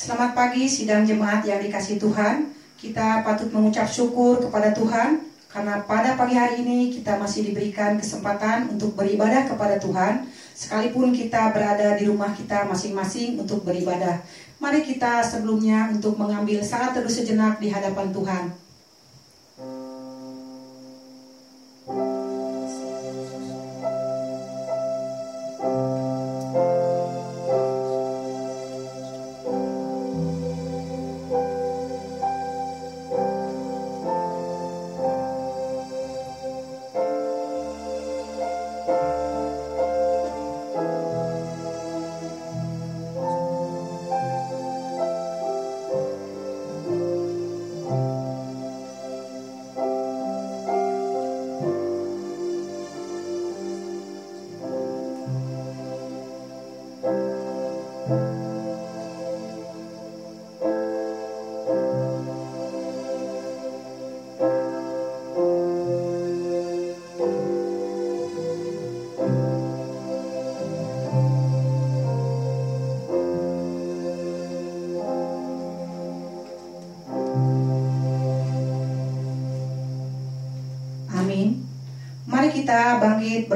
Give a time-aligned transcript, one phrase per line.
[0.00, 2.56] Selamat pagi sidang jemaat yang dikasih Tuhan.
[2.80, 8.72] Kita patut mengucap syukur kepada Tuhan karena pada pagi hari ini kita masih diberikan kesempatan
[8.72, 10.24] untuk beribadah kepada Tuhan
[10.56, 14.24] sekalipun kita berada di rumah kita masing-masing untuk beribadah.
[14.56, 18.69] Mari kita sebelumnya untuk mengambil saat teduh sejenak di hadapan Tuhan.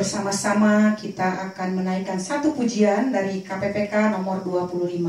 [0.05, 5.01] Bersama-sama kita akan menaikkan satu pujian dari KPPK nomor 25.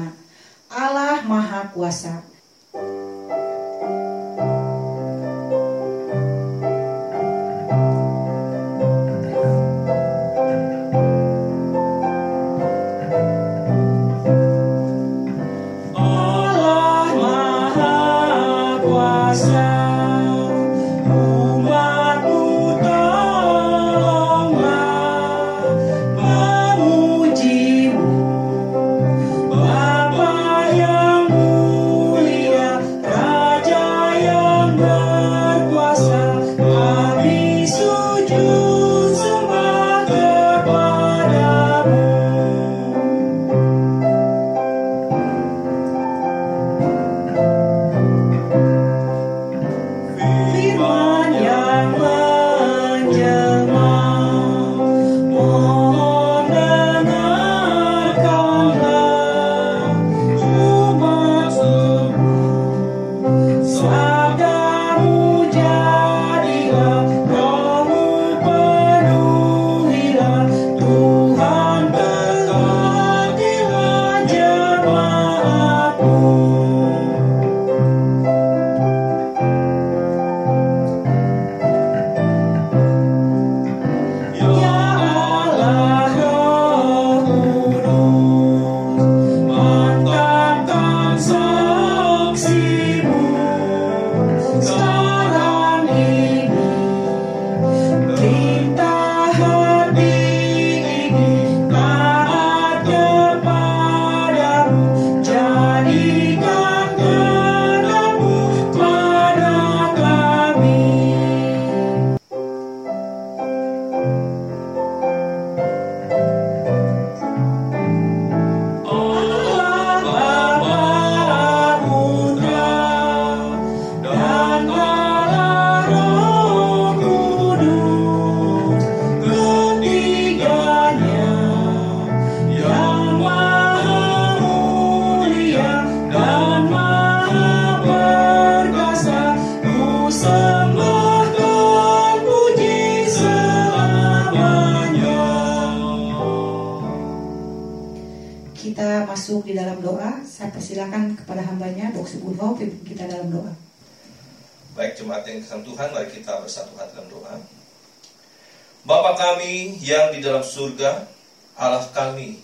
[0.71, 2.34] Allah Maha Kuasa.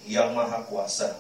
[0.06, 1.18] Yang maha kuasa.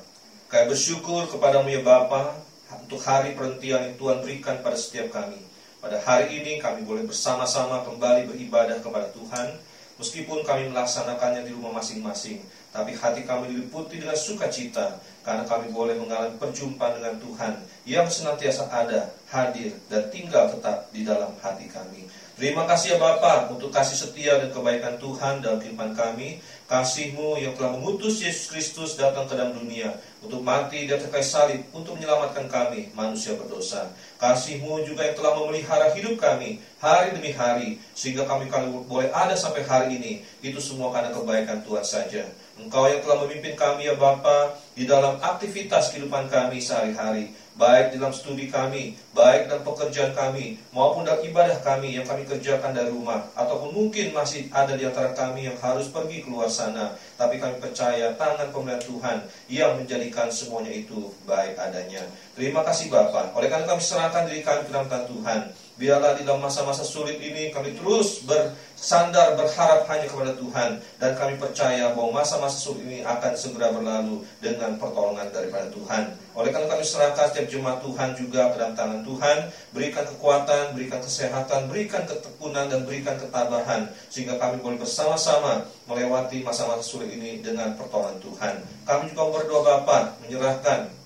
[0.52, 2.36] Kami bersyukur kepadamu ya Bapa
[2.75, 5.40] untuk hari perhentian yang Tuhan berikan pada setiap kami.
[5.81, 9.58] Pada hari ini kami boleh bersama-sama kembali beribadah kepada Tuhan.
[9.98, 16.00] Meskipun kami melaksanakannya di rumah masing-masing, tapi hati kami diliputi dengan sukacita karena kami boleh
[16.00, 17.53] mengalami perjumpaan dengan Tuhan
[17.83, 22.07] yang senantiasa ada, hadir, dan tinggal tetap di dalam hati kami.
[22.41, 26.41] Terima kasih ya Bapa untuk kasih setia dan kebaikan Tuhan dalam kehidupan kami.
[26.65, 29.94] Kasih-Mu yang telah mengutus Yesus Kristus datang ke dalam dunia
[30.25, 33.94] untuk mati atas kayu salib untuk menyelamatkan kami manusia berdosa.
[34.18, 39.38] Kasih-Mu juga yang telah memelihara hidup kami hari demi hari sehingga kami kalau boleh ada
[39.38, 40.13] sampai hari ini.
[40.41, 42.25] Itu semua karena kebaikan Tuhan saja.
[42.62, 48.13] Engkau yang telah memimpin kami ya Bapa di dalam aktivitas kehidupan kami sehari-hari, baik dalam
[48.16, 53.28] studi kami, baik dalam pekerjaan kami, maupun dalam ibadah kami yang kami kerjakan dari rumah,
[53.36, 58.16] ataupun mungkin masih ada di antara kami yang harus pergi keluar sana, tapi kami percaya
[58.16, 59.18] tangan pemeliharaan Tuhan
[59.52, 62.07] yang menjadikan semuanya itu baik adanya.
[62.38, 65.42] Terima kasih Bapak, oleh karena kami serahkan diri kami ke dalam Tuhan,
[65.79, 71.39] Biarlah di dalam masa-masa sulit ini kami terus bersandar berharap hanya kepada Tuhan dan kami
[71.41, 76.13] percaya bahwa masa-masa sulit ini akan segera berlalu dengan pertolongan daripada Tuhan.
[76.31, 79.38] Oleh karena kami serahkan setiap jemaat Tuhan juga ke dalam tangan Tuhan,
[79.75, 86.85] berikan kekuatan, berikan kesehatan, berikan ketekunan dan berikan ketabahan sehingga kami boleh bersama-sama melewati masa-masa
[86.85, 88.56] sulit ini dengan pertolongan Tuhan.
[88.88, 91.00] Kami juga berdoa Bapak menyerahkan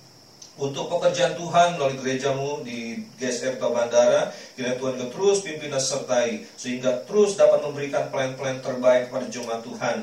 [0.56, 5.84] untuk pekerjaan Tuhan melalui gerejamu di GSF atau Bandara, kiranya Tuhan juga terus pimpin dan
[5.84, 9.98] sertai, sehingga terus dapat memberikan pelayan-pelayan terbaik kepada jemaat Tuhan,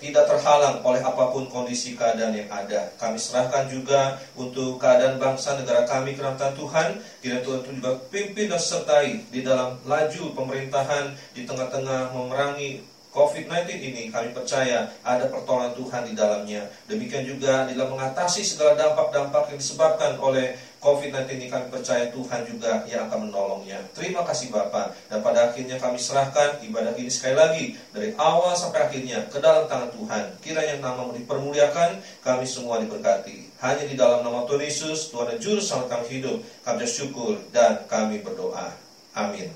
[0.00, 2.88] tidak terhalang oleh apa pun kondisi keadaan yang ada.
[2.96, 8.48] Kami serahkan juga untuk keadaan bangsa negara kami ke dalam Tuhan, kiranya Tuhan juga pimpin
[8.48, 15.70] dan sertai di dalam laju pemerintahan di tengah-tengah memerangi COVID-19 ini kami percaya ada pertolongan
[15.78, 16.66] Tuhan di dalamnya.
[16.90, 22.82] Demikian juga dalam mengatasi segala dampak-dampak yang disebabkan oleh COVID-19 ini kami percaya Tuhan juga
[22.90, 23.78] yang akan menolongnya.
[23.94, 24.98] Terima kasih Bapak.
[25.06, 27.64] Dan pada akhirnya kami serahkan ibadah ini sekali lagi
[27.94, 30.24] dari awal sampai akhirnya ke dalam tangan Tuhan.
[30.42, 33.62] Kiranya namamu dipermuliakan, kami semua diberkati.
[33.62, 37.86] Hanya di dalam nama Tuhan Yesus, Tuhan dan Juru Selamat kami hidup, kami bersyukur dan
[37.86, 38.74] kami berdoa.
[39.14, 39.48] Amin.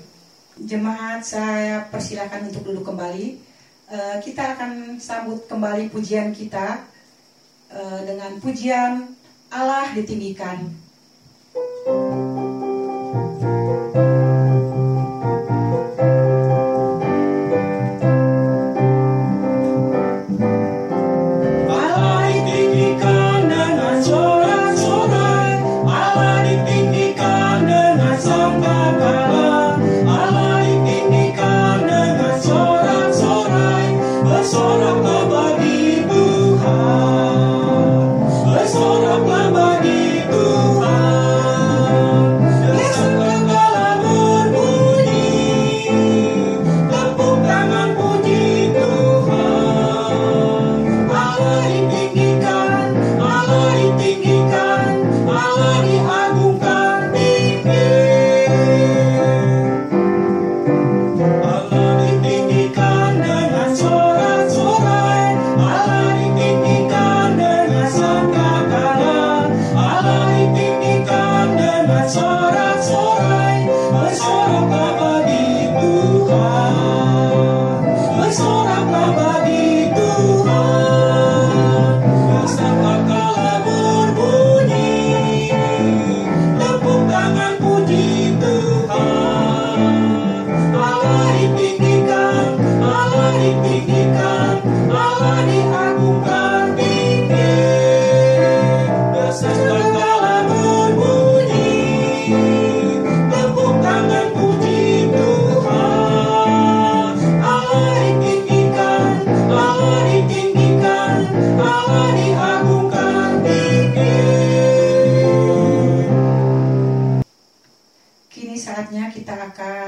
[0.59, 3.48] Jemaat saya persilakan untuk duduk kembali.
[3.89, 6.85] Eh, kita akan sambut kembali pujian kita
[7.73, 9.17] eh, dengan pujian
[9.49, 10.61] Allah ditinggikan.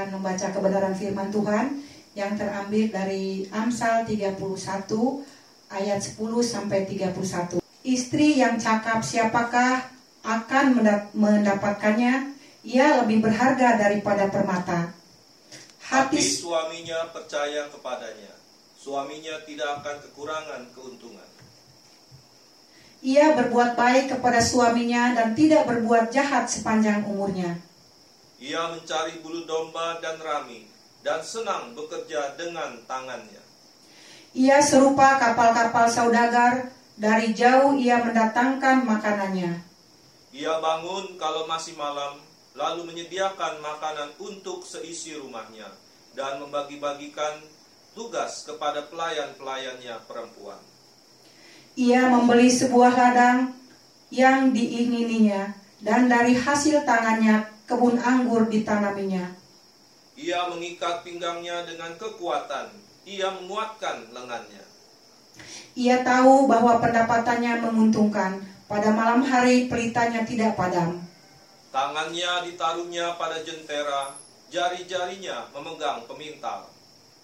[0.02, 1.78] Akan membaca kebenaran firman Tuhan
[2.18, 4.34] yang terambil dari Amsal 31
[5.70, 7.62] ayat 10 sampai 31.
[7.86, 9.86] Istri yang cakap siapakah
[10.26, 12.34] akan mendap- mendapatkannya?
[12.66, 14.90] Ia lebih berharga daripada permata.
[15.86, 18.34] Hati Hati suaminya percaya kepadanya.
[18.74, 21.30] Suaminya tidak akan kekurangan keuntungan.
[23.02, 27.58] ia berbuat baik kepada suaminya dan tidak berbuat jahat sepanjang umurnya.
[28.42, 30.66] Ia mencari bulu domba dan rami
[31.06, 33.38] dan senang bekerja dengan tangannya.
[34.34, 39.62] Ia serupa kapal-kapal saudagar, dari jauh ia mendatangkan makanannya.
[40.34, 42.18] Ia bangun kalau masih malam,
[42.58, 45.70] lalu menyediakan makanan untuk seisi rumahnya
[46.18, 47.46] dan membagi-bagikan
[47.94, 50.58] tugas kepada pelayan-pelayannya perempuan.
[51.78, 53.54] Ia membeli sebuah ladang
[54.10, 59.32] yang diingininya, dan dari hasil tangannya kebun anggur ditanaminya.
[60.12, 62.68] Ia mengikat pinggangnya dengan kekuatan,
[63.08, 64.60] ia menguatkan lengannya.
[65.72, 71.00] Ia tahu bahwa pendapatannya menguntungkan, pada malam hari pelitanya tidak padam.
[71.72, 74.12] Tangannya ditaruhnya pada jentera,
[74.52, 76.68] jari-jarinya memegang pemintal.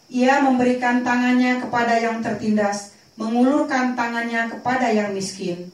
[0.08, 5.68] Ia memberikan tangannya kepada yang tertindas, mengulurkan tangannya kepada yang miskin.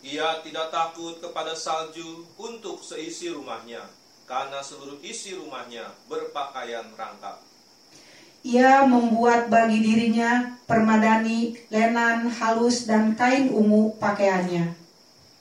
[0.00, 3.84] Ia tidak takut kepada salju untuk seisi rumahnya,
[4.26, 7.40] karena seluruh isi rumahnya berpakaian rangkap.
[8.46, 14.74] Ia membuat bagi dirinya permadani, lenan, halus, dan kain ungu pakaiannya.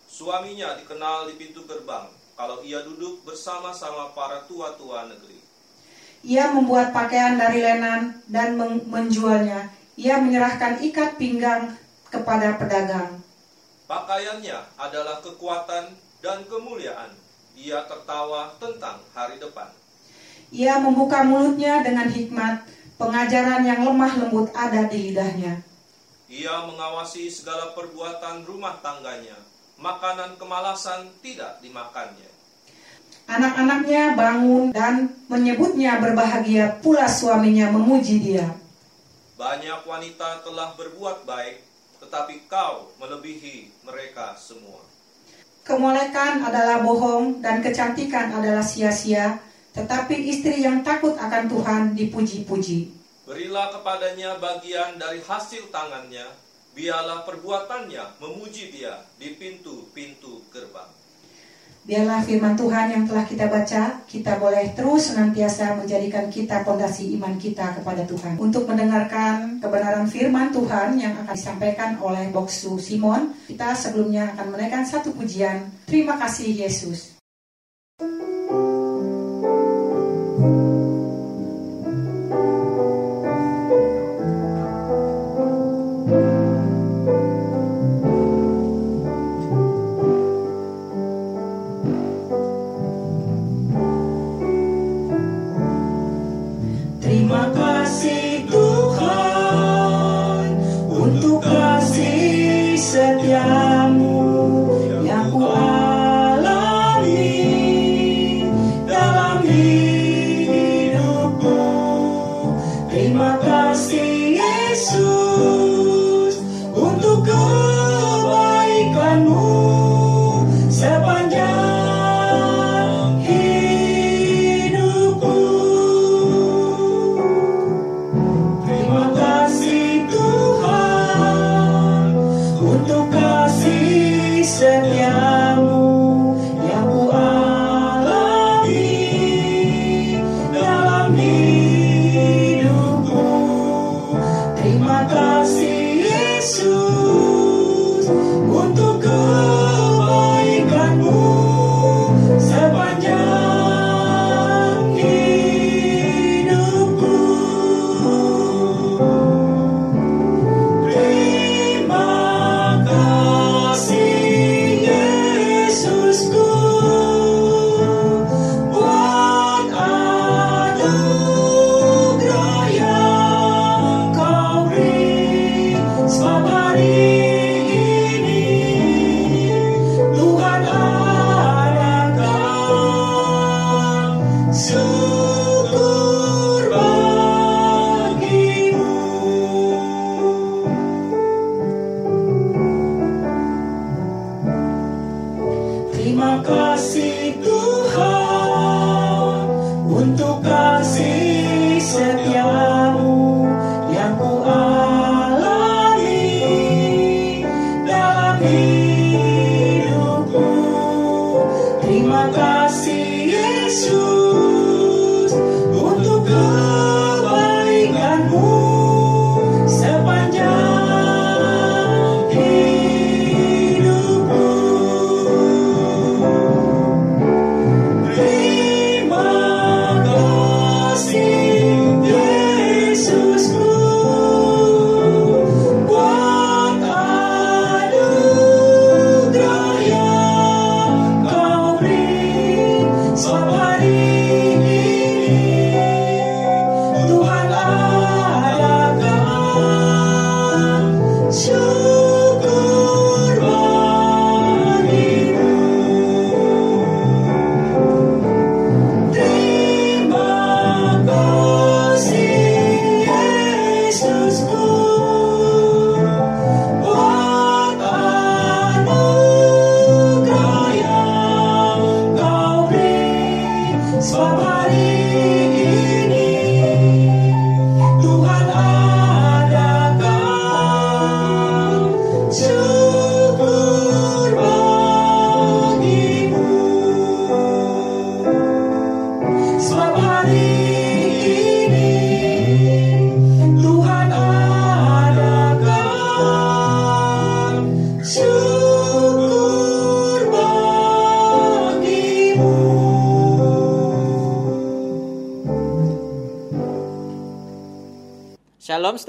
[0.09, 5.37] Suaminya dikenal di pintu gerbang, kalau ia duduk bersama-sama para tua-tua negeri.
[6.25, 9.69] Ia membuat pakaian dari lenan dan men- menjualnya.
[9.93, 11.77] Ia menyerahkan ikat pinggang
[12.09, 13.21] kepada pedagang.
[13.85, 15.93] Pakaiannya adalah kekuatan
[16.25, 17.24] dan kemuliaan.
[17.55, 19.71] Ia tertawa tentang hari depan.
[20.51, 22.67] Ia membuka mulutnya dengan hikmat,
[22.99, 25.63] pengajaran yang lemah lembut ada di lidahnya.
[26.27, 29.39] Ia mengawasi segala perbuatan rumah tangganya.
[29.75, 32.31] Makanan kemalasan tidak dimakannya.
[33.25, 38.53] Anak-anaknya bangun dan menyebutnya berbahagia pula suaminya memuji dia.
[39.35, 41.59] Banyak wanita telah berbuat baik,
[41.99, 44.79] tetapi kau melebihi mereka semua.
[45.65, 49.41] Kemolekan adalah bohong dan kecantikan adalah sia-sia,
[49.73, 52.93] tetapi istri yang takut akan Tuhan dipuji-puji.
[53.25, 56.29] Berilah kepadanya bagian dari hasil tangannya,
[56.77, 61.04] biarlah perbuatannya memuji dia di pintu-pintu gerbang.
[61.85, 67.37] Biarlah firman Tuhan yang telah kita baca, kita boleh terus senantiasa menjadikan kita pondasi iman
[67.37, 68.41] kita kepada Tuhan.
[68.41, 74.81] Untuk mendengarkan kebenaran firman Tuhan yang akan disampaikan oleh Boksu Simon, kita sebelumnya akan menaikkan
[74.81, 75.69] satu pujian.
[75.85, 77.14] Terima kasih Yesus.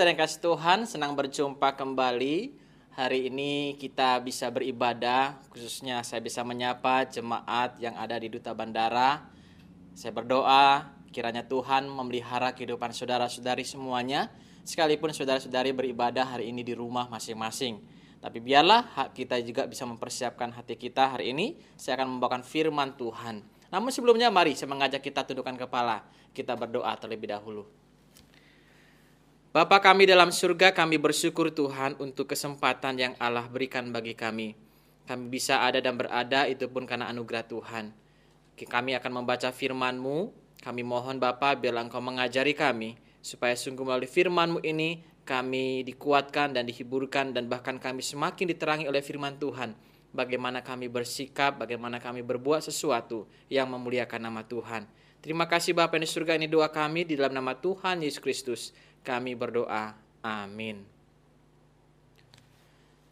[0.07, 2.55] Yang kasih Tuhan, senang berjumpa kembali.
[2.95, 9.27] Hari ini kita bisa beribadah, khususnya saya bisa menyapa jemaat yang ada di Duta Bandara.
[9.99, 14.31] Saya berdoa kiranya Tuhan memelihara kehidupan saudara-saudari semuanya,
[14.63, 17.83] sekalipun saudara-saudari beribadah hari ini di rumah masing-masing.
[18.23, 21.59] Tapi biarlah kita juga bisa mempersiapkan hati kita hari ini.
[21.75, 23.43] Saya akan membawakan firman Tuhan.
[23.75, 26.07] Namun sebelumnya mari saya mengajak kita tundukkan kepala.
[26.31, 27.86] Kita berdoa terlebih dahulu.
[29.57, 34.53] Bapa kami dalam surga, kami bersyukur Tuhan untuk kesempatan yang Allah berikan bagi kami.
[35.09, 37.89] Kami bisa ada dan berada itu pun karena anugerah Tuhan.
[38.53, 40.29] Kami akan membaca firman-Mu.
[40.61, 46.69] Kami mohon Bapa biarlah Engkau mengajari kami supaya sungguh melalui firman-Mu ini kami dikuatkan dan
[46.69, 49.73] dihiburkan dan bahkan kami semakin diterangi oleh firman Tuhan.
[50.13, 54.85] Bagaimana kami bersikap, bagaimana kami berbuat sesuatu yang memuliakan nama Tuhan.
[55.25, 59.39] Terima kasih Bapak di surga ini doa kami di dalam nama Tuhan Yesus Kristus kami
[59.39, 59.95] berdoa.
[60.27, 60.83] Amin.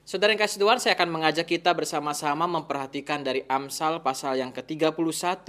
[0.05, 5.49] Saudara yang kasih Tuhan, saya akan mengajak kita bersama-sama memperhatikan dari Amsal pasal yang ke-31,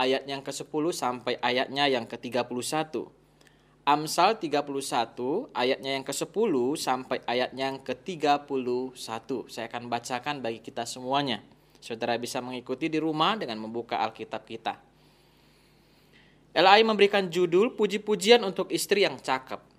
[0.00, 3.12] ayat yang ke-10 sampai ayatnya yang ke-31.
[3.84, 8.96] Amsal 31, ayatnya yang ke-10 sampai ayatnya yang ke-31.
[9.52, 11.44] Saya akan bacakan bagi kita semuanya.
[11.84, 14.80] Saudara bisa mengikuti di rumah dengan membuka Alkitab kita.
[16.50, 19.69] LAI memberikan judul puji-pujian untuk istri yang cakep.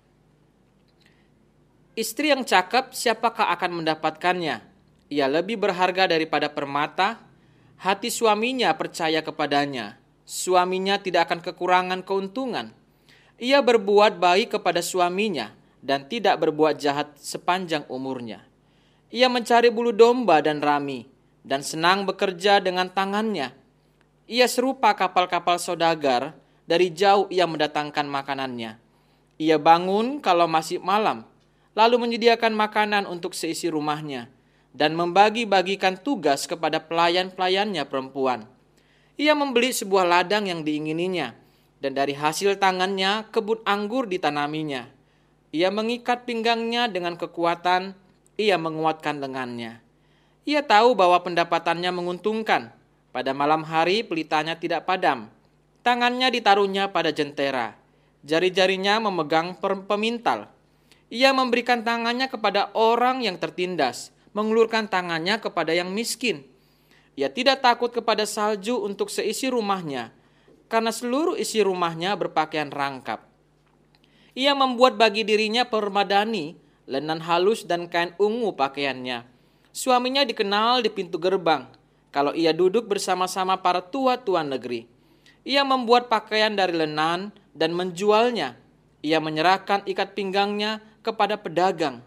[1.92, 4.64] Istri yang cakep, siapakah akan mendapatkannya?
[5.12, 7.20] Ia lebih berharga daripada permata.
[7.76, 10.00] Hati suaminya percaya kepadanya.
[10.24, 12.72] Suaminya tidak akan kekurangan keuntungan.
[13.36, 15.52] Ia berbuat baik kepada suaminya
[15.84, 18.40] dan tidak berbuat jahat sepanjang umurnya.
[19.12, 21.04] Ia mencari bulu domba dan rami
[21.44, 23.52] dan senang bekerja dengan tangannya.
[24.32, 26.32] Ia serupa kapal-kapal saudagar,
[26.64, 28.80] dari jauh ia mendatangkan makanannya.
[29.36, 31.28] Ia bangun kalau masih malam
[31.72, 34.28] lalu menyediakan makanan untuk seisi rumahnya,
[34.76, 38.48] dan membagi-bagikan tugas kepada pelayan-pelayannya perempuan.
[39.16, 41.36] Ia membeli sebuah ladang yang diingininya,
[41.80, 44.88] dan dari hasil tangannya kebun anggur ditanaminya.
[45.52, 47.92] Ia mengikat pinggangnya dengan kekuatan,
[48.40, 49.84] ia menguatkan lengannya.
[50.48, 52.72] Ia tahu bahwa pendapatannya menguntungkan.
[53.12, 55.28] Pada malam hari pelitanya tidak padam.
[55.84, 57.76] Tangannya ditaruhnya pada jentera.
[58.24, 60.48] Jari-jarinya memegang pemintal
[61.12, 66.48] ia memberikan tangannya kepada orang yang tertindas, mengulurkan tangannya kepada yang miskin.
[67.20, 70.08] Ia tidak takut kepada salju untuk seisi rumahnya,
[70.72, 73.28] karena seluruh isi rumahnya berpakaian rangkap.
[74.32, 76.56] Ia membuat bagi dirinya permadani,
[76.88, 79.28] lenan halus dan kain ungu pakaiannya.
[79.68, 81.68] Suaminya dikenal di pintu gerbang,
[82.08, 84.88] kalau ia duduk bersama-sama para tua-tua negeri.
[85.44, 88.56] Ia membuat pakaian dari lenan dan menjualnya.
[89.04, 92.00] Ia menyerahkan ikat pinggangnya kepada pedagang.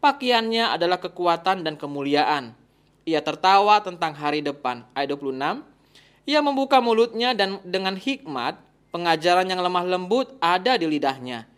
[0.00, 2.56] Pakaiannya adalah kekuatan dan kemuliaan.
[3.08, 4.84] Ia tertawa tentang hari depan.
[4.92, 5.64] Ayat 26.
[6.28, 8.60] Ia membuka mulutnya dan dengan hikmat,
[8.92, 11.48] pengajaran yang lemah lembut ada di lidahnya.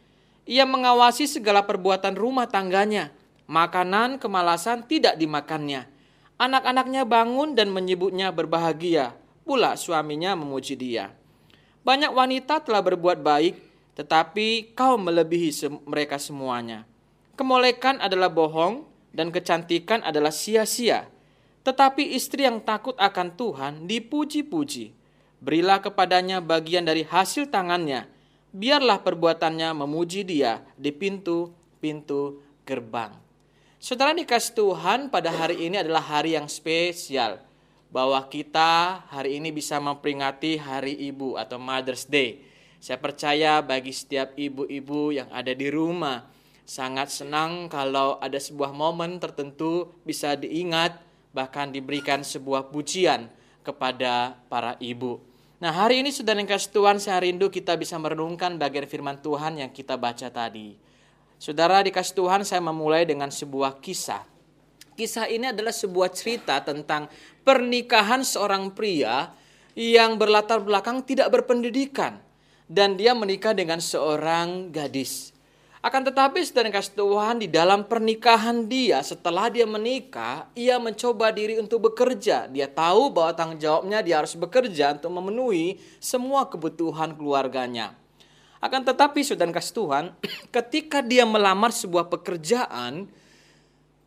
[0.46, 3.10] Ia mengawasi segala perbuatan rumah tangganya.
[3.50, 5.90] Makanan kemalasan tidak dimakannya.
[6.38, 9.12] Anak-anaknya bangun dan menyebutnya berbahagia.
[9.42, 11.10] Pula suaminya memuji dia.
[11.82, 13.58] Banyak wanita telah berbuat baik,
[14.00, 16.88] tetapi kau melebihi mereka semuanya.
[17.36, 21.04] Kemolekan adalah bohong dan kecantikan adalah sia-sia.
[21.60, 24.96] Tetapi istri yang takut akan Tuhan dipuji-puji.
[25.44, 28.08] Berilah kepadanya bagian dari hasil tangannya.
[28.56, 33.12] Biarlah perbuatannya memuji dia di pintu-pintu gerbang.
[33.76, 37.36] Saudara dikasih Tuhan pada hari ini adalah hari yang spesial.
[37.92, 42.49] Bahwa kita hari ini bisa memperingati hari ibu atau Mother's Day
[42.80, 46.24] saya percaya bagi setiap ibu-ibu yang ada di rumah,
[46.64, 50.96] sangat senang kalau ada sebuah momen tertentu bisa diingat,
[51.36, 53.28] bahkan diberikan sebuah pujian
[53.60, 55.20] kepada para ibu.
[55.60, 59.68] Nah hari ini sudah kasih Tuhan saya rindu kita bisa merenungkan bagian firman Tuhan yang
[59.68, 60.80] kita baca tadi.
[61.36, 64.24] Saudara dikasih Tuhan saya memulai dengan sebuah kisah.
[64.96, 67.12] Kisah ini adalah sebuah cerita tentang
[67.44, 69.36] pernikahan seorang pria
[69.76, 72.29] yang berlatar belakang tidak berpendidikan
[72.70, 75.34] dan dia menikah dengan seorang gadis.
[75.80, 81.56] Akan tetapi sedang kasih Tuhan di dalam pernikahan dia setelah dia menikah, ia mencoba diri
[81.58, 82.46] untuk bekerja.
[82.46, 87.96] Dia tahu bahwa tanggung jawabnya dia harus bekerja untuk memenuhi semua kebutuhan keluarganya.
[88.60, 90.04] Akan tetapi saudara kasih Tuhan,
[90.60, 93.08] ketika dia melamar sebuah pekerjaan,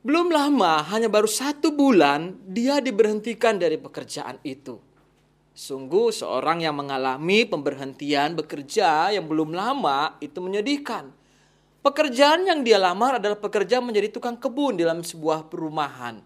[0.06, 4.93] belum lama, hanya baru satu bulan, dia diberhentikan dari pekerjaan itu.
[5.54, 11.14] Sungguh seorang yang mengalami pemberhentian bekerja yang belum lama itu menyedihkan.
[11.86, 16.26] Pekerjaan yang dia lamar adalah pekerjaan menjadi tukang kebun dalam sebuah perumahan.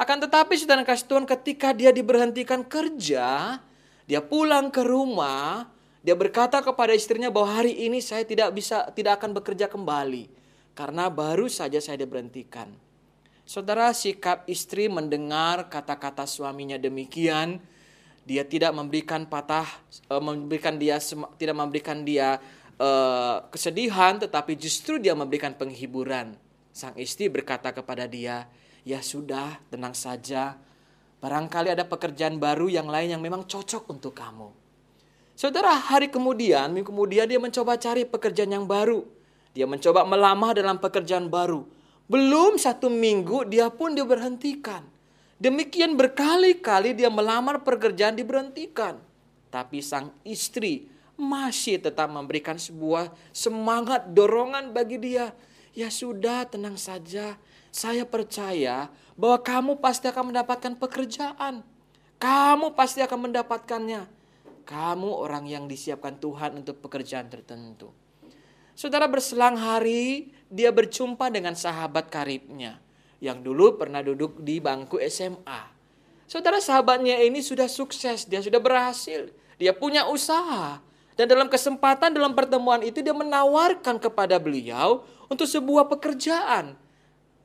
[0.00, 3.60] Akan tetapi saudara kasih Tuhan ketika dia diberhentikan kerja,
[4.08, 5.68] dia pulang ke rumah,
[6.00, 10.32] dia berkata kepada istrinya bahwa hari ini saya tidak bisa tidak akan bekerja kembali
[10.72, 12.72] karena baru saja saya diberhentikan.
[13.42, 17.58] Saudara sikap istri mendengar kata-kata suaminya demikian,
[18.26, 19.64] dia tidak memberikan patah
[20.10, 20.98] eh, memberikan dia
[21.38, 22.42] tidak memberikan dia
[22.80, 26.36] uh, kesedihan, tetapi justru dia memberikan penghiburan.
[26.74, 28.50] Sang istri berkata kepada dia,
[28.84, 30.58] "Ya sudah, tenang saja.
[31.22, 34.52] Barangkali ada pekerjaan baru yang lain yang memang cocok untuk kamu."
[35.36, 39.04] Saudara, hari kemudian, minggu kemudian dia mencoba cari pekerjaan yang baru.
[39.52, 41.64] Dia mencoba melamar dalam pekerjaan baru.
[42.08, 44.95] Belum satu minggu dia pun diberhentikan.
[45.36, 48.96] Demikian berkali-kali dia melamar pekerjaan diberhentikan.
[49.52, 55.36] Tapi sang istri masih tetap memberikan sebuah semangat dorongan bagi dia.
[55.76, 57.36] Ya sudah, tenang saja.
[57.68, 61.60] Saya percaya bahwa kamu pasti akan mendapatkan pekerjaan.
[62.16, 64.08] Kamu pasti akan mendapatkannya.
[64.64, 67.92] Kamu orang yang disiapkan Tuhan untuk pekerjaan tertentu.
[68.72, 72.85] Saudara berselang hari, dia berjumpa dengan sahabat karibnya
[73.22, 75.72] yang dulu pernah duduk di bangku SMA.
[76.26, 80.82] Saudara sahabatnya ini sudah sukses, dia sudah berhasil, dia punya usaha,
[81.16, 86.76] dan dalam kesempatan dalam pertemuan itu dia menawarkan kepada beliau untuk sebuah pekerjaan.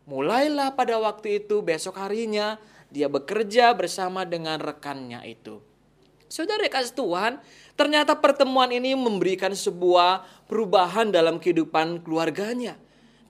[0.09, 2.59] Mulailah pada waktu itu besok harinya
[2.91, 5.63] dia bekerja bersama dengan rekannya itu.
[6.27, 7.33] Saudara kasih Tuhan,
[7.75, 12.75] ternyata pertemuan ini memberikan sebuah perubahan dalam kehidupan keluarganya.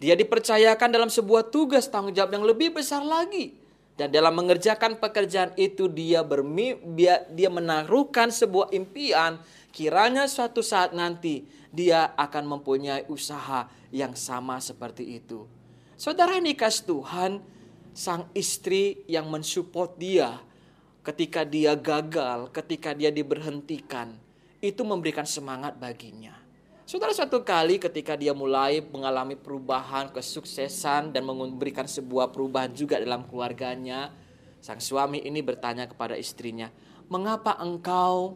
[0.01, 3.53] Dia dipercayakan dalam sebuah tugas tanggung jawab yang lebih besar lagi.
[3.93, 7.21] Dan dalam mengerjakan pekerjaan itu dia bermi, dia,
[7.53, 9.37] menaruhkan sebuah impian
[9.69, 15.45] kiranya suatu saat nanti dia akan mempunyai usaha yang sama seperti itu.
[16.01, 17.31] Saudara ini kasih Tuhan,
[17.93, 20.41] sang istri yang mensupport dia
[21.05, 24.17] ketika dia gagal, ketika dia diberhentikan,
[24.65, 26.40] itu memberikan semangat baginya.
[26.91, 33.23] Saudara suatu kali ketika dia mulai mengalami perubahan, kesuksesan dan memberikan sebuah perubahan juga dalam
[33.31, 34.11] keluarganya,
[34.59, 36.67] sang suami ini bertanya kepada istrinya,
[37.07, 38.35] "Mengapa engkau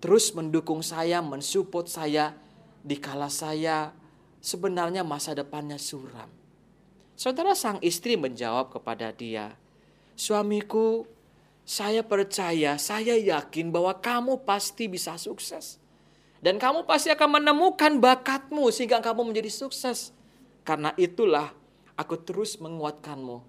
[0.00, 2.32] terus mendukung saya, mensupport saya,
[2.80, 3.92] dikala saya
[4.40, 6.32] sebenarnya masa depannya suram.
[7.12, 9.60] Saudara sang istri menjawab kepada dia,
[10.16, 11.04] Suamiku,
[11.68, 15.83] saya percaya, saya yakin bahwa kamu pasti bisa sukses.
[16.44, 20.12] Dan kamu pasti akan menemukan bakatmu sehingga kamu menjadi sukses.
[20.60, 21.56] Karena itulah
[21.96, 23.40] aku terus menguatkanmu.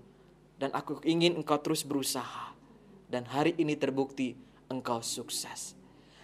[0.56, 2.56] Dan aku ingin engkau terus berusaha.
[3.12, 4.40] Dan hari ini terbukti
[4.72, 5.76] engkau sukses.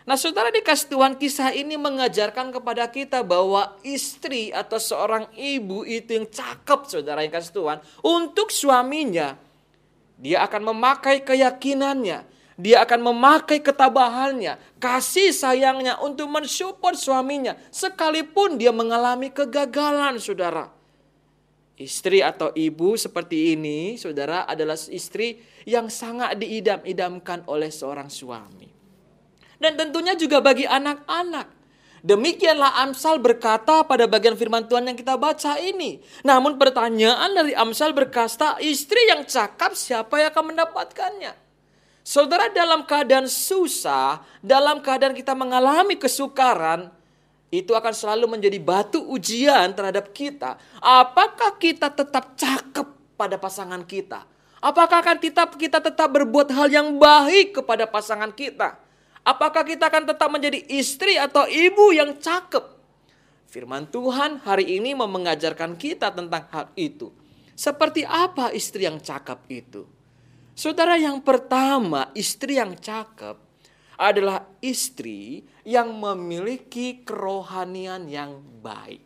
[0.08, 6.24] Nah saudara dikasih Tuhan kisah ini mengajarkan kepada kita bahwa istri atau seorang ibu itu
[6.24, 7.78] yang cakep saudara yang kasih Tuhan.
[8.00, 9.36] Untuk suaminya
[10.16, 12.31] dia akan memakai keyakinannya.
[12.62, 17.58] Dia akan memakai ketabahannya, kasih sayangnya untuk mensupport suaminya.
[17.74, 20.70] Sekalipun dia mengalami kegagalan saudara.
[21.82, 28.70] Istri atau ibu seperti ini saudara adalah istri yang sangat diidam-idamkan oleh seorang suami.
[29.58, 31.50] Dan tentunya juga bagi anak-anak.
[32.06, 36.02] Demikianlah Amsal berkata pada bagian firman Tuhan yang kita baca ini.
[36.22, 41.34] Namun pertanyaan dari Amsal berkata, istri yang cakap siapa yang akan mendapatkannya?
[42.02, 46.90] Saudara dalam keadaan susah, dalam keadaan kita mengalami kesukaran,
[47.54, 50.58] itu akan selalu menjadi batu ujian terhadap kita.
[50.80, 52.88] Apakah kita tetap cakep
[53.20, 54.24] pada pasangan kita?
[54.64, 58.80] Apakah akan kita, kita tetap berbuat hal yang baik kepada pasangan kita?
[59.22, 62.82] Apakah kita akan tetap menjadi istri atau ibu yang cakep?
[63.52, 67.12] Firman Tuhan hari ini mengajarkan kita tentang hal itu.
[67.52, 69.84] Seperti apa istri yang cakep itu?
[70.62, 73.34] Saudara yang pertama, istri yang cakep
[73.98, 79.02] adalah istri yang memiliki kerohanian yang baik.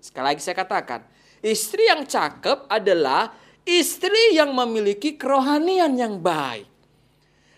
[0.00, 1.04] Sekali lagi saya katakan,
[1.44, 3.36] istri yang cakep adalah
[3.68, 6.64] istri yang memiliki kerohanian yang baik.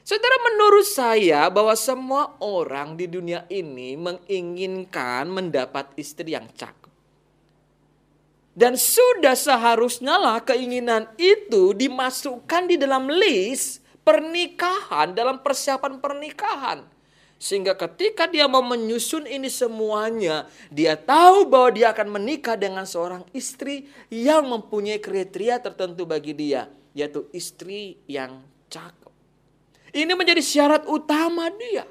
[0.02, 6.85] Saudara, menurut saya bahwa semua orang di dunia ini menginginkan mendapat istri yang cakep.
[8.56, 16.88] Dan sudah seharusnya lah keinginan itu dimasukkan di dalam list pernikahan, dalam persiapan pernikahan.
[17.36, 23.28] Sehingga ketika dia mau menyusun ini semuanya, dia tahu bahwa dia akan menikah dengan seorang
[23.36, 28.40] istri yang mempunyai kriteria tertentu bagi dia, yaitu istri yang
[28.72, 29.12] cakep.
[29.92, 31.84] Ini menjadi syarat utama dia.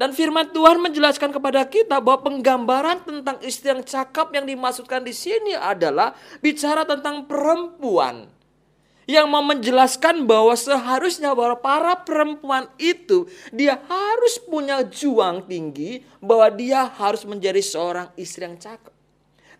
[0.00, 5.12] Dan firman Tuhan menjelaskan kepada kita bahwa penggambaran tentang istri yang cakap yang dimaksudkan di
[5.12, 8.24] sini adalah bicara tentang perempuan
[9.04, 16.48] yang mau menjelaskan bahwa seharusnya bahwa para perempuan itu dia harus punya juang tinggi bahwa
[16.48, 18.89] dia harus menjadi seorang istri yang cakep.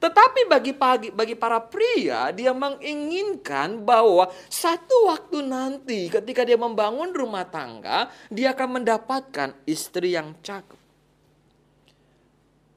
[0.00, 7.12] Tetapi bagi pagi bagi para pria dia menginginkan bahwa satu waktu nanti ketika dia membangun
[7.12, 10.80] rumah tangga dia akan mendapatkan istri yang cakep.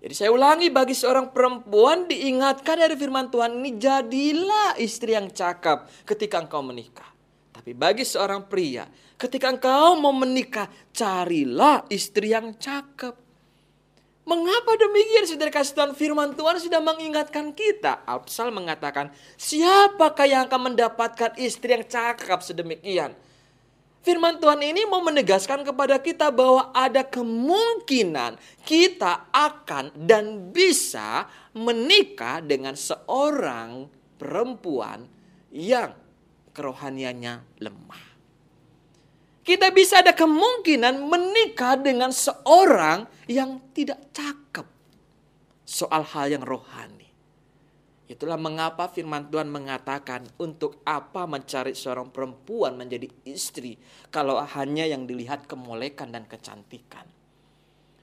[0.03, 6.03] Jadi saya ulangi bagi seorang perempuan diingatkan dari firman Tuhan ini jadilah istri yang cakep
[6.03, 7.07] ketika engkau menikah.
[7.55, 8.83] Tapi bagi seorang pria
[9.15, 13.22] ketika engkau mau menikah carilah istri yang cakep.
[14.23, 18.07] Mengapa demikian saudara kasih Tuhan firman Tuhan sudah mengingatkan kita.
[18.07, 23.11] Absal mengatakan siapakah yang akan mendapatkan istri yang cakap sedemikian.
[24.03, 32.39] Firman Tuhan ini mau menegaskan kepada kita bahwa ada kemungkinan kita akan dan bisa menikah
[32.43, 33.87] dengan seorang
[34.19, 35.07] perempuan
[35.51, 35.95] yang
[36.55, 38.12] kerohaniannya lemah.
[39.43, 44.63] Kita bisa ada kemungkinan menikah dengan seorang yang tidak cakep
[45.67, 47.11] soal hal yang rohani.
[48.07, 53.75] Itulah mengapa firman Tuhan mengatakan untuk apa mencari seorang perempuan menjadi istri
[54.07, 57.03] kalau hanya yang dilihat kemolekan dan kecantikan.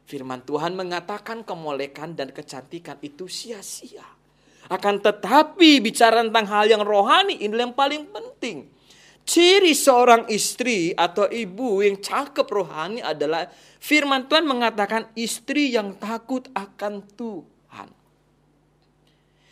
[0.04, 4.04] Firman Tuhan mengatakan kemolekan dan kecantikan itu sia-sia.
[4.68, 8.79] Akan tetapi bicara tentang hal yang rohani ini yang paling penting
[9.24, 13.46] Ciri seorang istri atau ibu yang cakep rohani adalah
[13.78, 17.88] firman Tuhan mengatakan istri yang takut akan Tuhan.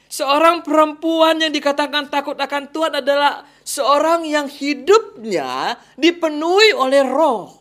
[0.08, 7.60] Seorang perempuan yang dikatakan takut akan Tuhan adalah seorang yang hidupnya dipenuhi oleh roh.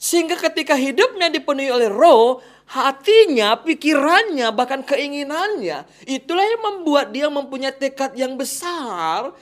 [0.00, 2.40] Sehingga ketika hidupnya dipenuhi oleh roh,
[2.72, 9.36] hatinya, pikirannya, bahkan keinginannya, itulah yang membuat dia mempunyai tekad yang besar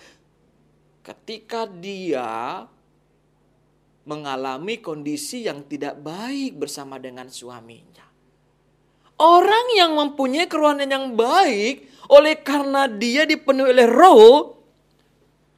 [1.04, 2.64] ketika dia
[4.08, 8.04] mengalami kondisi yang tidak baik bersama dengan suaminya.
[9.14, 14.58] Orang yang mempunyai kerohanian yang baik, oleh karena dia dipenuhi oleh roh,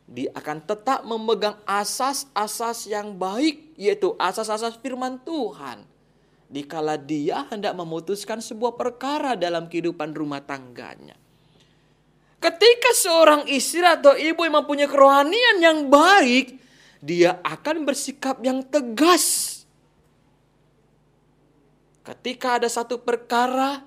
[0.06, 5.82] dia akan tetap memegang asas-asas yang baik, yaitu asas-asas firman Tuhan.
[6.46, 11.18] Dikala dia hendak memutuskan sebuah perkara dalam kehidupan rumah tangganya.
[12.36, 16.60] Ketika seorang istri atau ibu yang mempunyai kerohanian yang baik,
[17.00, 19.54] dia akan bersikap yang tegas.
[22.04, 23.82] Ketika ada satu perkara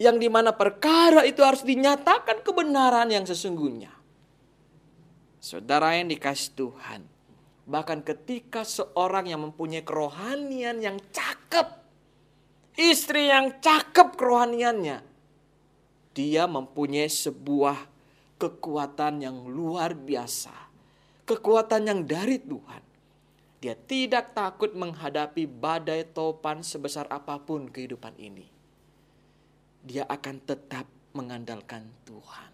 [0.00, 3.92] yang di mana perkara itu harus dinyatakan kebenaran yang sesungguhnya.
[5.38, 7.06] Saudara yang dikasih Tuhan,
[7.66, 11.66] bahkan ketika seorang yang mempunyai kerohanian yang cakep,
[12.78, 15.11] istri yang cakep kerohaniannya,
[16.12, 17.88] dia mempunyai sebuah
[18.36, 20.52] kekuatan yang luar biasa.
[21.24, 22.84] Kekuatan yang dari Tuhan.
[23.62, 28.50] Dia tidak takut menghadapi badai topan sebesar apa pun kehidupan ini.
[29.86, 32.50] Dia akan tetap mengandalkan Tuhan.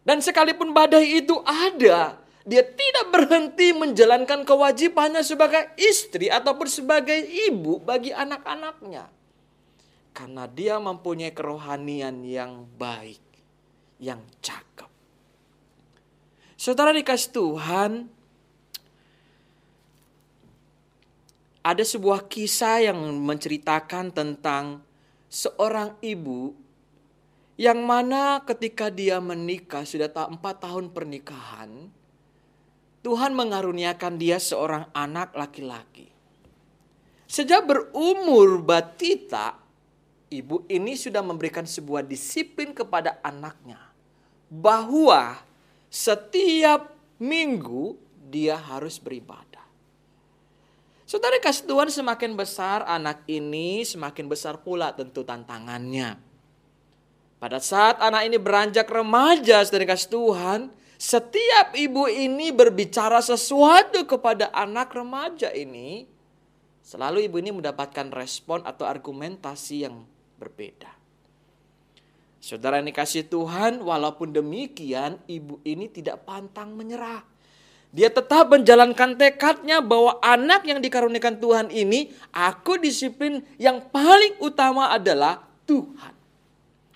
[0.00, 2.16] Dan sekalipun badai itu ada,
[2.48, 9.19] dia tidak berhenti menjalankan kewajibannya sebagai istri ataupun sebagai ibu bagi anak-anaknya
[10.10, 13.22] karena dia mempunyai kerohanian yang baik,
[14.02, 14.90] yang cakep.
[16.60, 17.92] Saudara dikasih Tuhan,
[21.60, 24.80] ada sebuah kisah yang menceritakan tentang
[25.28, 26.56] seorang ibu
[27.60, 31.92] yang mana ketika dia menikah sudah tak empat tahun pernikahan,
[33.04, 36.08] Tuhan mengaruniakan dia seorang anak laki-laki.
[37.28, 39.59] Sejak berumur batita,
[40.30, 43.82] ibu ini sudah memberikan sebuah disiplin kepada anaknya
[44.46, 45.42] bahwa
[45.90, 47.98] setiap minggu
[48.30, 49.66] dia harus beribadah.
[51.02, 56.14] Saudara kasih Tuhan semakin besar anak ini semakin besar pula tentu tantangannya.
[57.42, 60.60] Pada saat anak ini beranjak remaja saudara kasih Tuhan,
[61.00, 66.06] setiap ibu ini berbicara sesuatu kepada anak remaja ini,
[66.86, 70.06] selalu ibu ini mendapatkan respon atau argumentasi yang
[70.40, 70.88] berbeda.
[72.40, 77.20] Saudara yang dikasih Tuhan, walaupun demikian ibu ini tidak pantang menyerah.
[77.92, 84.88] Dia tetap menjalankan tekadnya bahwa anak yang dikaruniakan Tuhan ini, aku disiplin yang paling utama
[84.88, 86.16] adalah Tuhan.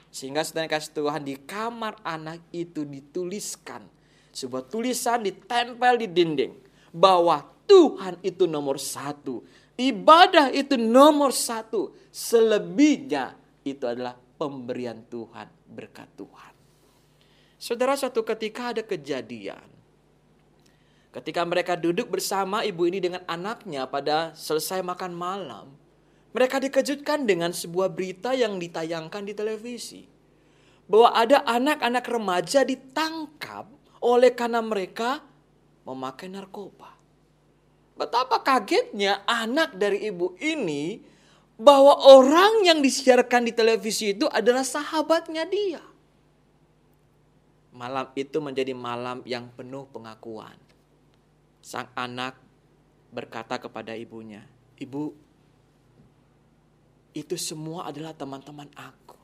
[0.09, 3.85] Sehingga saudara kasih Tuhan di kamar anak itu dituliskan.
[4.31, 6.55] Sebuah tulisan ditempel di dinding.
[6.95, 9.43] Bahwa Tuhan itu nomor satu
[9.75, 11.91] Ibadah itu nomor satu.
[12.15, 13.35] Selebihnya
[13.67, 16.55] itu adalah pemberian Tuhan, berkat Tuhan.
[17.59, 19.67] Saudara, suatu ketika ada kejadian.
[21.11, 25.67] Ketika mereka duduk bersama ibu ini dengan anaknya pada selesai makan malam.
[26.35, 30.03] Mereka dikejutkan dengan sebuah berita yang ditayangkan di televisi.
[30.91, 33.71] Bahwa ada anak-anak remaja ditangkap
[34.03, 35.23] oleh karena mereka
[35.87, 36.94] memakai narkoba.
[37.95, 40.99] Betapa kagetnya anak dari ibu ini
[41.55, 45.83] bahwa orang yang disiarkan di televisi itu adalah sahabatnya dia.
[47.75, 50.59] Malam itu menjadi malam yang penuh pengakuan.
[51.63, 52.39] Sang anak
[53.15, 54.43] berkata kepada ibunya,
[54.79, 55.15] "Ibu,
[57.15, 59.17] itu semua adalah teman-teman aku.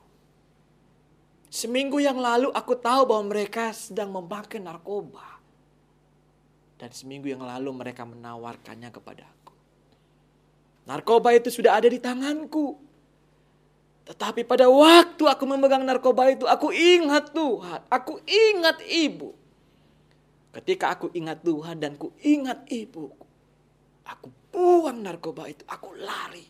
[1.51, 5.30] Seminggu yang lalu aku tahu bahwa mereka sedang memakai narkoba.
[6.81, 9.53] Dan seminggu yang lalu mereka menawarkannya kepadaku.
[10.89, 12.73] Narkoba itu sudah ada di tanganku.
[14.09, 19.29] Tetapi pada waktu aku memegang narkoba itu, aku ingat Tuhan, aku ingat ibu.
[20.57, 23.13] Ketika aku ingat Tuhan dan ku ingat ibu,
[24.01, 26.49] aku buang narkoba itu, aku lari.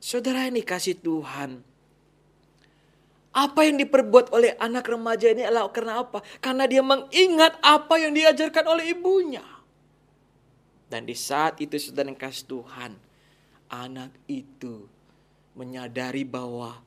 [0.00, 1.73] Saudara ini kasih Tuhan.
[3.34, 6.22] Apa yang diperbuat oleh anak remaja ini adalah karena apa?
[6.38, 9.42] Karena dia mengingat apa yang diajarkan oleh ibunya.
[10.86, 12.92] Dan di saat itu saudara yang kasih Tuhan.
[13.74, 14.86] Anak itu
[15.58, 16.78] menyadari bahwa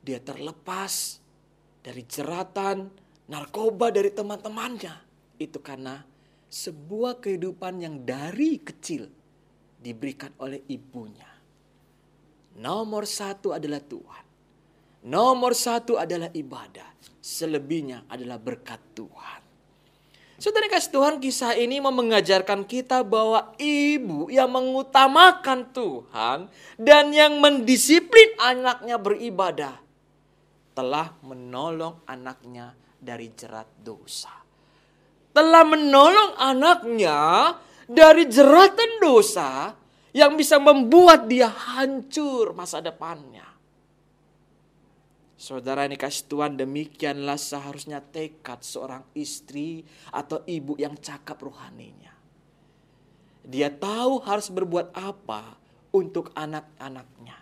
[0.00, 1.20] dia terlepas
[1.84, 2.88] dari jeratan
[3.28, 4.96] narkoba dari teman-temannya.
[5.36, 6.00] Itu karena
[6.48, 9.12] sebuah kehidupan yang dari kecil
[9.76, 11.28] diberikan oleh ibunya.
[12.56, 14.31] Nomor satu adalah Tuhan.
[15.02, 16.86] Nomor satu adalah ibadah.
[17.22, 19.42] Selebihnya adalah berkat Tuhan.
[20.42, 26.50] Saudara kasih Tuhan kisah ini mau mengajarkan kita bahwa ibu yang mengutamakan Tuhan
[26.82, 29.78] dan yang mendisiplin anaknya beribadah
[30.74, 34.34] telah menolong anaknya dari jerat dosa.
[35.30, 37.54] Telah menolong anaknya
[37.86, 39.78] dari jeratan dosa
[40.10, 43.51] yang bisa membuat dia hancur masa depannya.
[45.42, 49.82] Saudara ini kasih Tuhan demikianlah seharusnya tekad seorang istri
[50.14, 52.14] atau ibu yang cakap rohaninya.
[53.42, 55.58] Dia tahu harus berbuat apa
[55.90, 57.34] untuk anak-anaknya.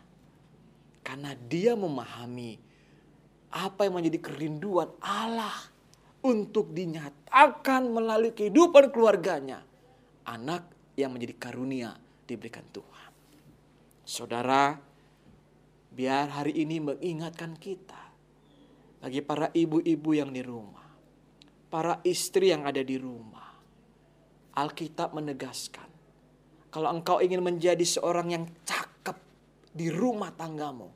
[1.04, 2.56] Karena dia memahami
[3.52, 5.60] apa yang menjadi kerinduan Allah
[6.24, 9.60] untuk dinyatakan melalui kehidupan keluarganya.
[10.24, 13.12] Anak yang menjadi karunia diberikan Tuhan.
[14.08, 14.88] Saudara,
[15.90, 17.98] biar hari ini mengingatkan kita
[19.02, 20.86] bagi para ibu-ibu yang di rumah,
[21.66, 23.48] para istri yang ada di rumah.
[24.50, 25.86] Alkitab menegaskan,
[26.74, 29.14] kalau engkau ingin menjadi seorang yang cakep
[29.70, 30.90] di rumah tanggamu,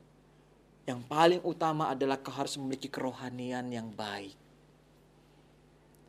[0.85, 4.35] yang paling utama adalah kau harus memiliki kerohanian yang baik.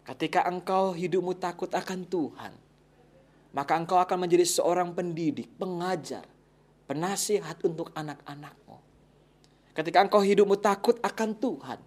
[0.06, 2.54] Ketika engkau hidupmu takut akan Tuhan,
[3.54, 6.26] maka engkau akan menjadi seorang pendidik, pengajar,
[6.90, 8.65] penasihat untuk anak-anakmu.
[9.76, 11.80] Ketika engkau hidupmu takut akan Tuhan,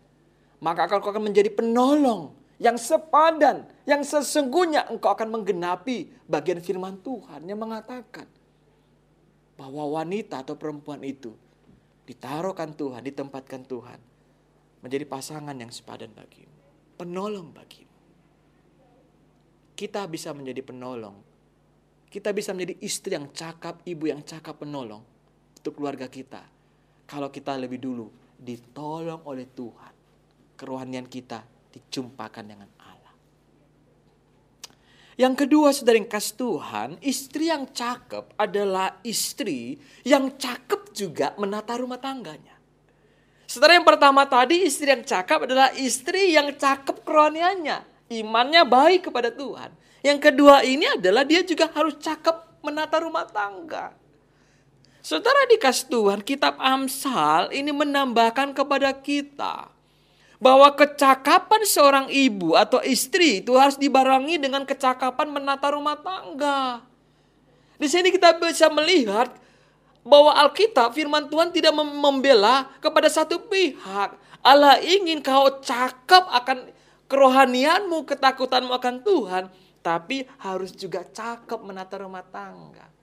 [0.60, 7.48] maka engkau akan menjadi penolong yang sepadan, yang sesungguhnya engkau akan menggenapi bagian firman Tuhan
[7.48, 8.28] yang mengatakan
[9.56, 11.32] bahwa wanita atau perempuan itu
[12.04, 13.98] ditaruhkan Tuhan, ditempatkan Tuhan
[14.84, 16.60] menjadi pasangan yang sepadan bagimu,
[17.00, 17.96] penolong bagimu.
[19.72, 21.28] Kita bisa menjadi penolong
[22.08, 25.04] kita bisa menjadi istri yang cakap, ibu yang cakap penolong
[25.60, 26.40] untuk keluarga kita.
[27.08, 29.94] Kalau kita lebih dulu ditolong oleh Tuhan.
[30.54, 31.40] Kerohanian kita
[31.72, 33.14] dijumpakan dengan Allah.
[35.18, 39.74] Yang kedua saudara yang kasih Tuhan, istri yang cakep adalah istri
[40.06, 42.54] yang cakep juga menata rumah tangganya.
[43.50, 47.82] Saudara yang pertama tadi istri yang cakep adalah istri yang cakep kerohaniannya.
[48.14, 49.74] Imannya baik kepada Tuhan.
[50.06, 53.97] Yang kedua ini adalah dia juga harus cakep menata rumah tangga.
[55.08, 59.72] Saudara dikasih Tuhan, kitab Amsal ini menambahkan kepada kita
[60.36, 66.84] bahwa kecakapan seorang ibu atau istri itu harus dibarengi dengan kecakapan menata rumah tangga.
[67.80, 69.32] Di sini kita bisa melihat
[70.04, 74.12] bahwa Alkitab firman Tuhan tidak membela kepada satu pihak.
[74.44, 76.68] Allah ingin kau cakap akan
[77.08, 79.48] kerohanianmu, ketakutanmu akan Tuhan
[79.80, 82.97] tapi harus juga cakep menata rumah tangga.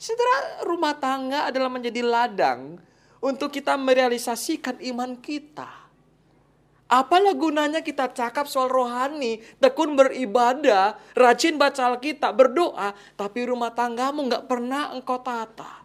[0.00, 2.80] Saudara, rumah tangga adalah menjadi ladang
[3.20, 5.68] untuk kita merealisasikan iman kita.
[6.88, 14.24] Apalah gunanya kita cakap soal rohani, tekun beribadah, rajin baca Alkitab, berdoa, tapi rumah tanggamu
[14.24, 15.84] nggak pernah engkau tata.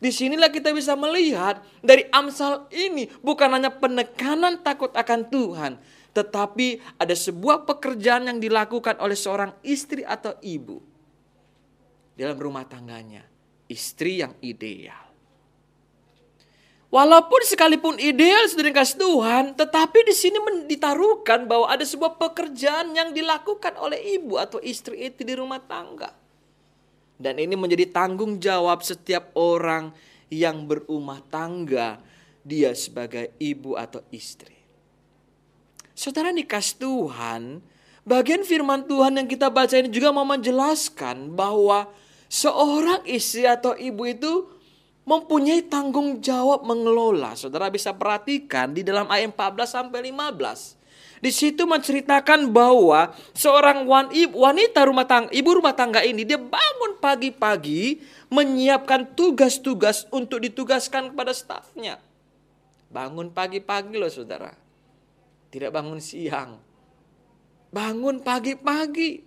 [0.00, 5.72] Di sinilah kita bisa melihat dari Amsal ini bukan hanya penekanan takut akan Tuhan,
[6.16, 10.80] tetapi ada sebuah pekerjaan yang dilakukan oleh seorang istri atau ibu
[12.18, 13.22] dalam rumah tangganya,
[13.72, 15.02] istri yang ideal.
[16.92, 20.36] Walaupun sekalipun ideal sudah dikasih Tuhan, tetapi di sini
[20.68, 26.12] ditaruhkan bahwa ada sebuah pekerjaan yang dilakukan oleh ibu atau istri itu di rumah tangga.
[27.16, 29.88] Dan ini menjadi tanggung jawab setiap orang
[30.28, 31.96] yang berumah tangga,
[32.44, 34.52] dia sebagai ibu atau istri.
[35.96, 37.64] Saudara dikasih Tuhan,
[38.04, 41.88] bagian firman Tuhan yang kita baca ini juga mau menjelaskan bahwa
[42.32, 44.48] seorang istri atau ibu itu
[45.04, 47.36] mempunyai tanggung jawab mengelola.
[47.36, 50.80] Saudara bisa perhatikan di dalam ayat 14 sampai 15.
[51.22, 53.86] Di situ menceritakan bahwa seorang
[54.34, 58.02] wanita rumah tangga, ibu rumah tangga ini dia bangun pagi-pagi
[58.32, 62.02] menyiapkan tugas-tugas untuk ditugaskan kepada stafnya.
[62.90, 64.50] Bangun pagi-pagi loh saudara.
[65.52, 66.58] Tidak bangun siang.
[67.70, 69.22] Bangun pagi-pagi.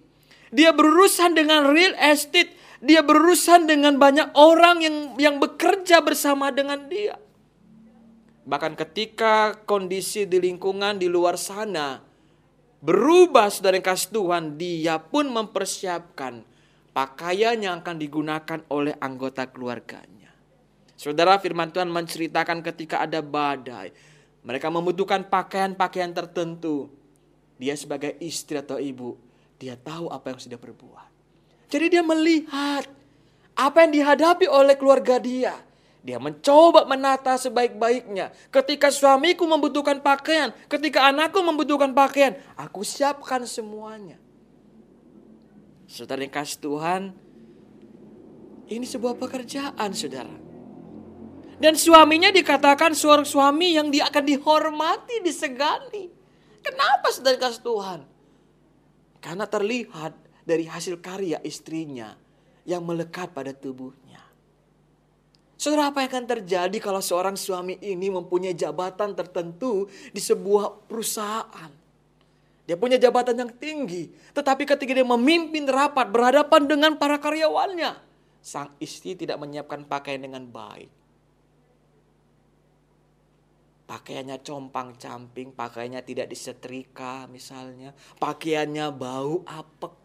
[0.51, 6.85] Dia berurusan dengan real estate dia berurusan dengan banyak orang yang yang bekerja bersama dengan
[6.85, 7.17] dia.
[8.45, 11.97] Bahkan ketika kondisi di lingkungan di luar sana
[12.85, 16.45] berubah saudara yang kasih Tuhan, dia pun mempersiapkan
[16.93, 20.29] pakaian yang akan digunakan oleh anggota keluarganya.
[20.93, 23.89] Saudara firman Tuhan menceritakan ketika ada badai,
[24.45, 26.93] mereka membutuhkan pakaian-pakaian tertentu.
[27.57, 29.17] Dia sebagai istri atau ibu,
[29.57, 31.14] dia tahu apa yang sudah berbuat.
[31.69, 32.85] Jadi dia melihat
[33.55, 35.55] apa yang dihadapi oleh keluarga dia.
[36.05, 38.29] Dia mencoba menata sebaik-baiknya.
[38.53, 44.21] Ketika suamiku membutuhkan pakaian, ketika anakku membutuhkan pakaian, aku siapkan semuanya.
[45.89, 47.01] Saudara yang kasih Tuhan,
[48.69, 50.37] ini sebuah pekerjaan saudara.
[51.57, 56.11] Dan suaminya dikatakan seorang suami yang dia akan dihormati, disegani.
[56.61, 57.99] Kenapa saudara kasih Tuhan?
[59.25, 60.13] Karena terlihat
[60.45, 62.13] dari hasil karya istrinya
[62.63, 64.21] yang melekat pada tubuhnya.
[65.57, 71.71] Saudara, apa yang akan terjadi kalau seorang suami ini mempunyai jabatan tertentu di sebuah perusahaan?
[72.65, 77.97] Dia punya jabatan yang tinggi, tetapi ketika dia memimpin rapat berhadapan dengan para karyawannya,
[78.41, 80.89] sang istri tidak menyiapkan pakaian dengan baik.
[83.85, 90.04] Pakaiannya compang-camping, pakaiannya tidak disetrika misalnya, pakaiannya bau apek.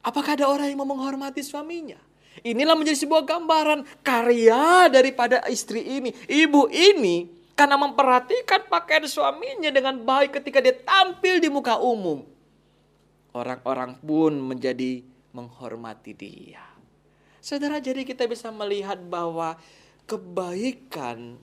[0.00, 2.00] Apakah ada orang yang mau menghormati suaminya?
[2.40, 6.14] Inilah menjadi sebuah gambaran karya daripada istri ini.
[6.24, 12.24] Ibu ini karena memperhatikan pakaian suaminya dengan baik ketika dia tampil di muka umum.
[13.36, 15.04] Orang-orang pun menjadi
[15.36, 16.64] menghormati dia.
[17.44, 19.60] Saudara, jadi kita bisa melihat bahwa
[20.08, 21.36] kebaikan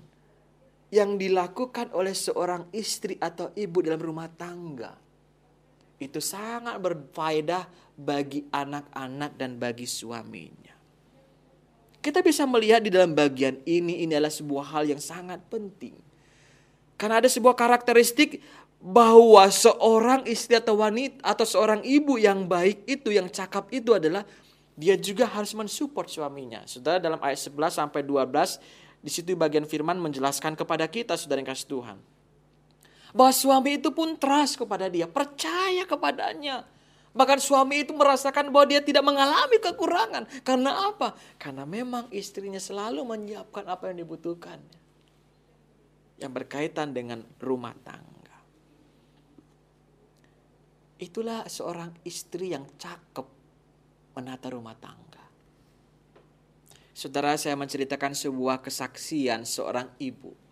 [0.89, 5.06] yang dilakukan oleh seorang istri atau ibu dalam rumah tangga
[5.97, 7.65] itu sangat berfaedah
[7.97, 10.73] bagi anak-anak dan bagi suaminya.
[11.97, 15.97] Kita bisa melihat di dalam bagian ini ini adalah sebuah hal yang sangat penting.
[16.95, 18.39] Karena ada sebuah karakteristik
[18.77, 24.21] bahwa seorang istri atau wanita atau seorang ibu yang baik itu yang cakap itu adalah
[24.77, 26.61] dia juga harus mensupport suaminya.
[26.69, 31.49] Saudara dalam ayat 11 sampai 12 di situ bagian firman menjelaskan kepada kita saudara yang
[31.49, 31.97] kasih Tuhan
[33.17, 36.61] bahwa suami itu pun trust kepada dia, percaya kepadanya.
[37.17, 40.29] Bahkan suami itu merasakan bahwa dia tidak mengalami kekurangan.
[40.45, 41.17] Karena apa?
[41.41, 44.61] Karena memang istrinya selalu menyiapkan apa yang dibutuhkan.
[46.21, 48.37] Yang berkaitan dengan rumah tangga.
[51.01, 53.25] Itulah seorang istri yang cakep
[54.13, 55.25] menata rumah tangga.
[56.93, 60.46] Saudara saya menceritakan sebuah kesaksian seorang ibu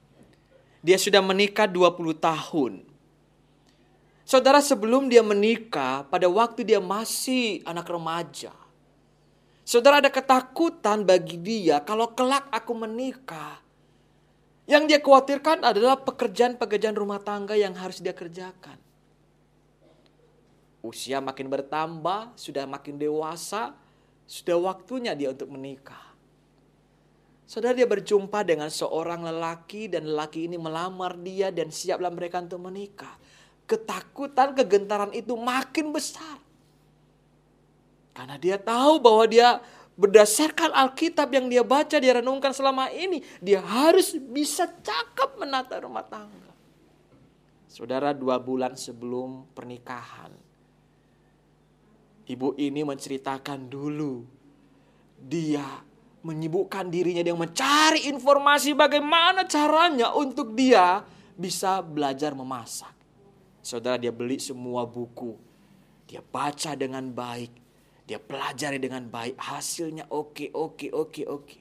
[0.86, 2.86] dia sudah menikah 20 tahun.
[4.22, 8.54] Saudara sebelum dia menikah, pada waktu dia masih anak remaja.
[9.66, 13.66] Saudara ada ketakutan bagi dia kalau kelak aku menikah.
[14.70, 18.78] Yang dia khawatirkan adalah pekerjaan-pekerjaan rumah tangga yang harus dia kerjakan.
[20.86, 23.74] Usia makin bertambah, sudah makin dewasa,
[24.26, 26.15] sudah waktunya dia untuk menikah.
[27.46, 32.58] Saudara dia berjumpa dengan seorang lelaki dan lelaki ini melamar dia dan siaplah mereka untuk
[32.58, 33.22] menikah.
[33.70, 36.42] Ketakutan, kegentaran itu makin besar.
[38.18, 39.62] Karena dia tahu bahwa dia
[39.94, 43.22] berdasarkan Alkitab yang dia baca, dia renungkan selama ini.
[43.38, 46.50] Dia harus bisa cakap menata rumah tangga.
[47.70, 50.32] Saudara dua bulan sebelum pernikahan,
[52.26, 54.24] ibu ini menceritakan dulu
[55.20, 55.85] dia
[56.26, 61.06] menyibukkan dirinya dengan mencari informasi bagaimana caranya untuk dia
[61.38, 62.90] bisa belajar memasak.
[63.62, 65.38] Saudara dia beli semua buku,
[66.10, 67.54] dia baca dengan baik,
[68.10, 71.60] dia pelajari dengan baik, hasilnya oke, oke, oke, oke.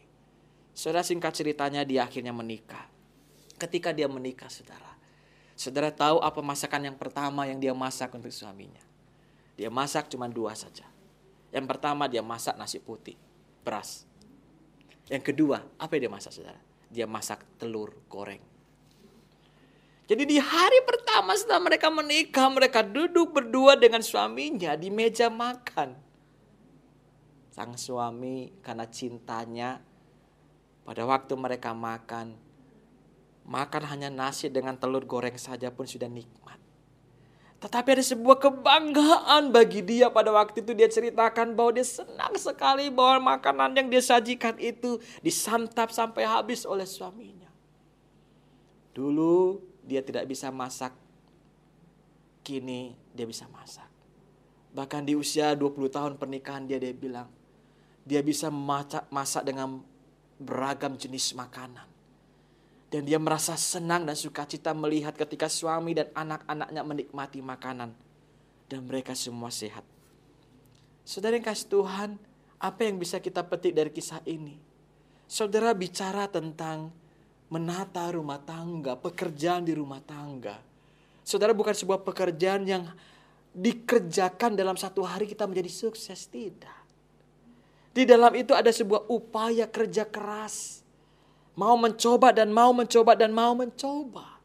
[0.72, 2.88] Saudara singkat ceritanya dia akhirnya menikah.
[3.60, 4.96] Ketika dia menikah saudara,
[5.52, 8.82] saudara tahu apa masakan yang pertama yang dia masak untuk suaminya?
[9.60, 10.88] Dia masak cuma dua saja.
[11.52, 13.14] Yang pertama dia masak nasi putih,
[13.62, 14.08] beras.
[15.09, 16.61] Yang kedua, apa yang dia masak saudara?
[16.88, 18.40] Dia masak telur goreng.
[20.05, 25.96] Jadi di hari pertama setelah mereka menikah, mereka duduk berdua dengan suaminya di meja makan.
[27.48, 29.80] Sang suami karena cintanya
[30.84, 32.36] pada waktu mereka makan,
[33.48, 36.43] makan hanya nasi dengan telur goreng saja pun sudah nikmat.
[37.64, 42.92] Tetapi ada sebuah kebanggaan bagi dia pada waktu itu dia ceritakan bahwa dia senang sekali
[42.92, 47.48] bahwa makanan yang dia sajikan itu disantap sampai habis oleh suaminya.
[48.92, 50.92] Dulu dia tidak bisa masak,
[52.44, 53.88] kini dia bisa masak.
[54.76, 57.32] Bahkan di usia 20 tahun pernikahan dia dia bilang,
[58.04, 59.80] dia bisa masak, masak dengan
[60.36, 61.93] beragam jenis makanan.
[62.95, 67.90] Dan dia merasa senang dan sukacita melihat ketika suami dan anak-anaknya menikmati makanan.
[68.70, 69.82] Dan mereka semua sehat.
[71.03, 72.14] Saudara yang kasih Tuhan,
[72.62, 74.62] apa yang bisa kita petik dari kisah ini?
[75.26, 76.95] Saudara bicara tentang
[77.51, 80.62] menata rumah tangga, pekerjaan di rumah tangga.
[81.26, 82.86] Saudara bukan sebuah pekerjaan yang
[83.51, 86.78] dikerjakan dalam satu hari kita menjadi sukses, tidak.
[87.90, 90.84] Di dalam itu ada sebuah upaya kerja keras
[91.55, 94.42] Mau mencoba dan mau mencoba dan mau mencoba.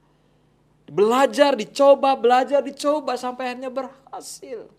[0.90, 4.70] Belajar, dicoba, belajar, dicoba sampai akhirnya berhasil.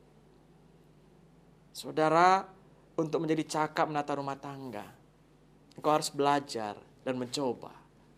[1.70, 2.50] Saudara,
[2.98, 4.84] untuk menjadi cakap menata rumah tangga,
[5.78, 6.74] engkau harus belajar
[7.06, 7.70] dan mencoba.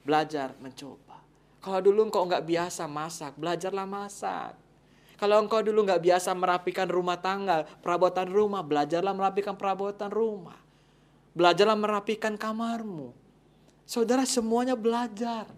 [0.02, 1.20] Belajar, mencoba.
[1.62, 4.56] Kalau dulu engkau nggak biasa masak, belajarlah masak.
[5.14, 10.58] Kalau engkau dulu nggak biasa merapikan rumah tangga, perabotan rumah, belajarlah merapikan perabotan rumah.
[11.38, 13.21] Belajarlah merapikan kamarmu.
[13.82, 15.50] Saudara semuanya belajar.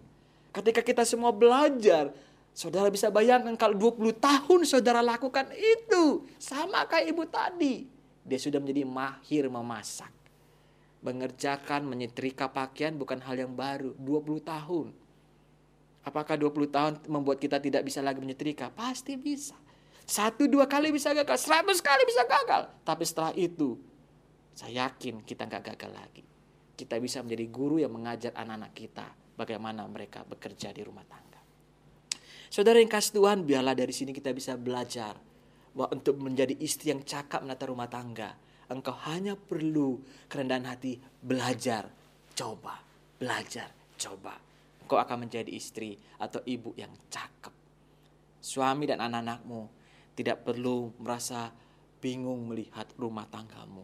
[0.49, 2.15] Ketika kita semua belajar,
[2.55, 6.25] saudara bisa bayangkan kalau 20 tahun saudara lakukan itu.
[6.39, 7.85] Sama kayak ibu tadi.
[8.25, 10.09] Dia sudah menjadi mahir memasak.
[11.05, 13.93] Mengerjakan, menyetrika pakaian bukan hal yang baru.
[14.01, 14.87] 20 tahun.
[16.01, 18.73] Apakah 20 tahun membuat kita tidak bisa lagi menyetrika?
[18.73, 19.57] Pasti bisa.
[20.05, 22.69] Satu dua kali bisa gagal, seratus kali bisa gagal.
[22.85, 23.73] Tapi setelah itu,
[24.53, 26.34] saya yakin kita nggak gagal lagi
[26.75, 29.07] kita bisa menjadi guru yang mengajar anak-anak kita
[29.39, 31.39] bagaimana mereka bekerja di rumah tangga.
[32.51, 35.15] Saudara yang kasih Tuhan, biarlah dari sini kita bisa belajar
[35.75, 38.31] bahwa untuk menjadi istri yang cakap menata rumah tangga,
[38.71, 39.99] engkau hanya perlu
[40.31, 41.91] kerendahan hati belajar,
[42.31, 42.79] coba,
[43.19, 44.39] belajar, coba.
[44.85, 47.51] Engkau akan menjadi istri atau ibu yang cakep.
[48.39, 49.67] Suami dan anak-anakmu
[50.15, 51.51] tidak perlu merasa
[51.99, 53.83] bingung melihat rumah tanggamu.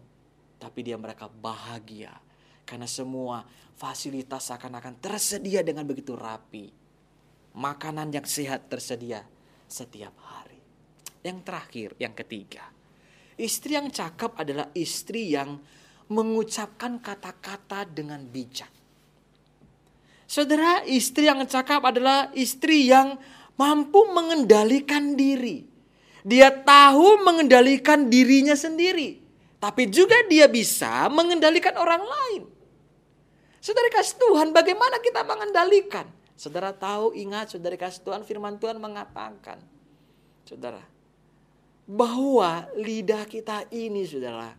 [0.62, 2.14] Tapi dia mereka bahagia
[2.72, 3.44] karena semua
[3.76, 6.72] fasilitas seakan-akan tersedia dengan begitu rapi.
[7.52, 9.28] Makanan yang sehat tersedia
[9.68, 10.56] setiap hari.
[11.20, 12.64] Yang terakhir, yang ketiga.
[13.36, 15.60] Istri yang cakap adalah istri yang
[16.08, 18.72] mengucapkan kata-kata dengan bijak.
[20.24, 23.20] Saudara, istri yang cakap adalah istri yang
[23.60, 25.68] mampu mengendalikan diri.
[26.24, 29.20] Dia tahu mengendalikan dirinya sendiri,
[29.60, 32.61] tapi juga dia bisa mengendalikan orang lain.
[33.62, 36.10] Saudara kasih Tuhan bagaimana kita mengendalikan?
[36.34, 39.62] Saudara tahu ingat saudara kasih Tuhan firman Tuhan mengatakan.
[40.42, 40.82] Saudara.
[41.86, 44.58] Bahwa lidah kita ini saudara.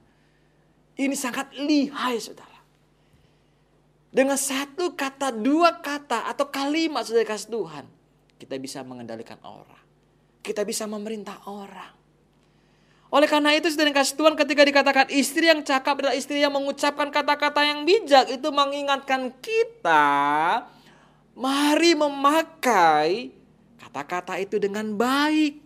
[0.95, 2.63] Ini sangat lihai saudara.
[4.13, 7.85] Dengan satu kata, dua kata atau kalimat saudara kasih Tuhan.
[8.39, 9.83] Kita bisa mengendalikan orang.
[10.47, 12.02] Kita bisa memerintah orang.
[13.13, 17.13] Oleh karena itu sedang kasih Tuhan ketika dikatakan istri yang cakap adalah istri yang mengucapkan
[17.13, 20.65] kata-kata yang bijak itu mengingatkan kita
[21.37, 23.37] mari memakai
[23.77, 25.61] kata-kata itu dengan baik.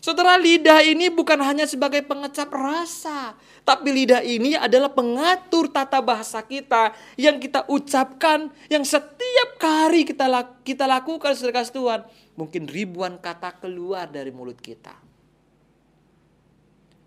[0.00, 3.36] Saudara lidah ini bukan hanya sebagai pengecap rasa,
[3.66, 10.24] tapi lidah ini adalah pengatur tata bahasa kita yang kita ucapkan, yang setiap hari kita
[10.64, 12.00] kita lakukan sedekah Tuhan.
[12.38, 15.05] Mungkin ribuan kata keluar dari mulut kita.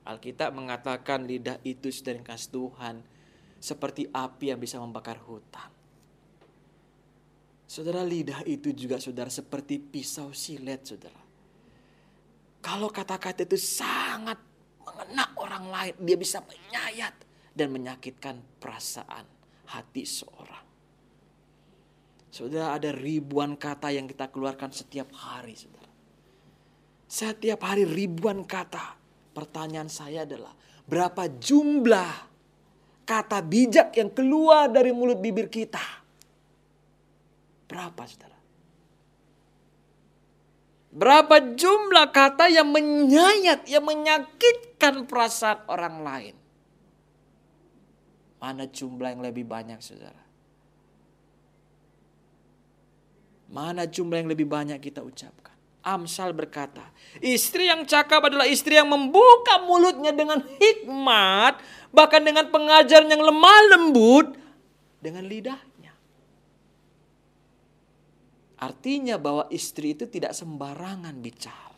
[0.09, 2.95] Alkitab mengatakan lidah itu sedang kasih Tuhan
[3.61, 5.69] seperti api yang bisa membakar hutan.
[7.69, 11.21] Saudara lidah itu juga saudara seperti pisau silet saudara.
[12.59, 14.41] Kalau kata-kata itu sangat
[14.81, 17.13] mengena orang lain, dia bisa menyayat
[17.53, 19.23] dan menyakitkan perasaan
[19.69, 20.65] hati seorang.
[22.29, 25.93] Saudara ada ribuan kata yang kita keluarkan setiap hari saudara.
[27.09, 28.98] Setiap hari ribuan kata.
[29.33, 30.51] Pertanyaan saya adalah
[30.89, 32.13] berapa jumlah
[33.05, 35.81] kata bijak yang keluar dari mulut bibir kita?
[37.69, 38.37] Berapa saudara?
[40.89, 46.35] Berapa jumlah kata yang menyayat, yang menyakitkan perasaan orang lain?
[48.41, 50.23] Mana jumlah yang lebih banyak saudara?
[53.49, 55.48] Mana jumlah yang lebih banyak kita ucapkan?
[55.79, 56.83] Amsal berkata,
[57.23, 61.55] istri yang cakap adalah istri yang membuka mulutnya dengan hikmat,
[61.95, 64.27] bahkan dengan pengajaran yang lemah lembut,
[64.99, 65.95] dengan lidahnya.
[68.59, 71.69] Artinya bahwa istri itu tidak sembarangan bicara.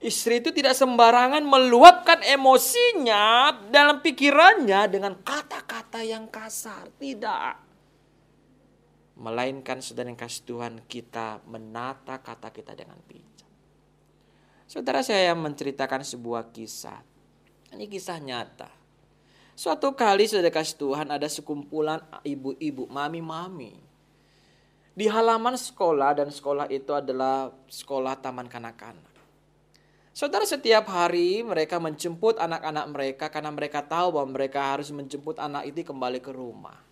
[0.00, 6.88] Istri itu tidak sembarangan meluapkan emosinya dalam pikirannya dengan kata-kata yang kasar.
[6.96, 7.65] Tidak
[9.16, 13.48] melainkan saudara yang kasih Tuhan kita menata kata kita dengan bijak.
[14.68, 17.00] Saudara saya menceritakan sebuah kisah.
[17.72, 18.68] Ini kisah nyata.
[19.56, 23.80] Suatu kali saudara kasih Tuhan ada sekumpulan ibu-ibu, mami-mami.
[24.96, 29.16] Di halaman sekolah dan sekolah itu adalah sekolah taman kanak-kanak.
[30.16, 35.68] Saudara setiap hari mereka menjemput anak-anak mereka karena mereka tahu bahwa mereka harus menjemput anak
[35.68, 36.85] itu kembali ke rumah.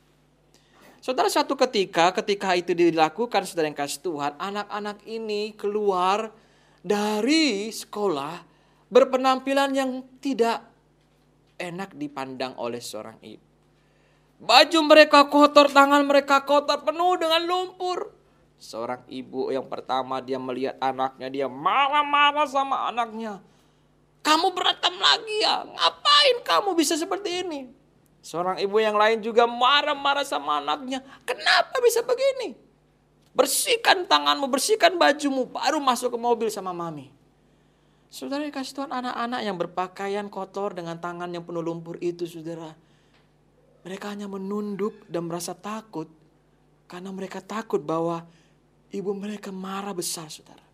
[1.05, 6.33] Saudara satu ketika, ketika itu dilakukan saudara yang kasih Tuhan, anak-anak ini keluar
[6.81, 8.41] dari sekolah
[8.89, 10.65] berpenampilan yang tidak
[11.61, 13.45] enak dipandang oleh seorang ibu.
[14.49, 18.09] Baju mereka kotor, tangan mereka kotor, penuh dengan lumpur.
[18.57, 23.45] Seorang ibu yang pertama dia melihat anaknya, dia marah-marah sama anaknya.
[24.25, 25.69] Kamu berantem lagi ya?
[25.69, 27.84] Ngapain kamu bisa seperti ini?
[28.25, 31.05] Seorang ibu yang lain juga marah-marah sama anaknya.
[31.29, 32.57] Kenapa bisa begini?
[33.37, 37.13] Bersihkan tanganmu, bersihkan bajumu, baru masuk ke mobil sama mami.
[38.09, 42.73] Saudara kasih Tuhan anak-anak yang berpakaian kotor dengan tangan yang penuh lumpur itu saudara.
[43.85, 46.09] Mereka hanya menunduk dan merasa takut.
[46.89, 48.25] Karena mereka takut bahwa
[48.89, 50.65] ibu mereka marah besar saudara.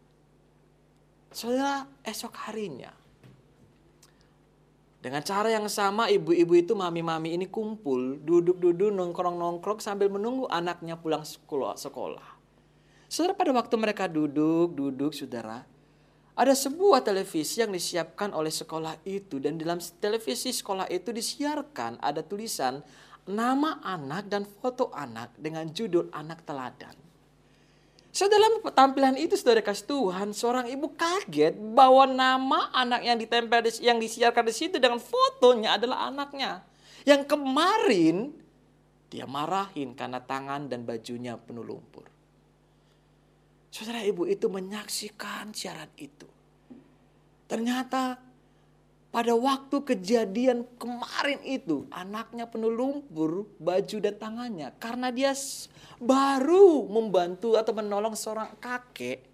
[1.34, 2.99] Saudara esok harinya
[5.00, 11.24] dengan cara yang sama ibu-ibu itu mami-mami ini kumpul, duduk-duduk nongkrong-nongkrong sambil menunggu anaknya pulang
[11.24, 11.72] sekolah.
[13.08, 15.64] Saudara pada waktu mereka duduk-duduk saudara,
[16.36, 22.20] ada sebuah televisi yang disiapkan oleh sekolah itu dan dalam televisi sekolah itu disiarkan ada
[22.20, 22.84] tulisan
[23.24, 27.09] nama anak dan foto anak dengan judul anak teladan.
[28.10, 33.62] So dalam tampilan itu saudara kasih Tuhan, seorang ibu kaget bahwa nama anak yang ditempel
[33.78, 36.66] yang disiarkan di situ dengan fotonya adalah anaknya.
[37.06, 38.34] Yang kemarin
[39.10, 42.06] dia marahin karena tangan dan bajunya penuh lumpur.
[43.70, 46.26] Saudara ibu itu menyaksikan siaran itu.
[47.46, 48.18] Ternyata
[49.10, 54.70] pada waktu kejadian kemarin itu, anaknya penuh lumpur, baju dan tangannya.
[54.78, 55.34] Karena dia
[55.98, 59.26] baru membantu atau menolong seorang kakek.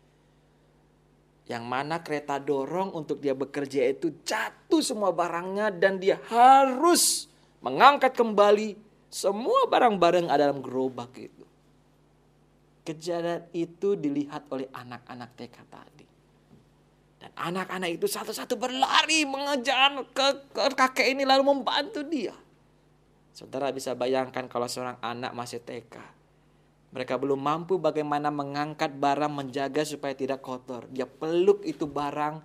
[1.47, 7.31] Yang mana kereta dorong untuk dia bekerja itu jatuh semua barangnya dan dia harus
[7.63, 8.75] mengangkat kembali
[9.07, 11.47] semua barang-barang ada dalam gerobak itu.
[12.83, 15.96] Kejadian itu dilihat oleh anak-anak TK tadi.
[17.37, 20.27] Anak-anak itu satu-satu berlari mengejar ke,
[20.57, 22.33] ke kakek ini lalu membantu dia.
[23.37, 26.01] Saudara bisa bayangkan kalau seorang anak masih TK.
[26.97, 30.89] Mereka belum mampu bagaimana mengangkat barang menjaga supaya tidak kotor.
[30.89, 32.41] Dia peluk itu barang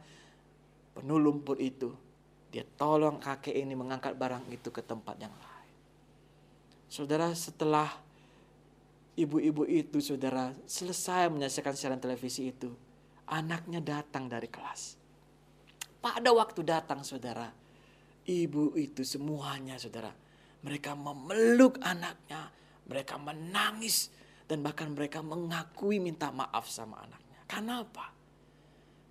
[0.99, 1.95] penuh lumpur itu.
[2.51, 5.71] Dia tolong kakek ini mengangkat barang itu ke tempat yang lain.
[6.91, 7.87] Saudara setelah
[9.15, 12.90] ibu-ibu itu saudara selesai menyaksikan siaran televisi itu
[13.32, 14.99] anaknya datang dari kelas.
[16.03, 17.47] Pada waktu datang saudara,
[18.27, 20.11] ibu itu semuanya saudara,
[20.67, 22.51] mereka memeluk anaknya,
[22.86, 24.11] mereka menangis
[24.45, 27.39] dan bahkan mereka mengakui minta maaf sama anaknya.
[27.47, 28.11] Kenapa?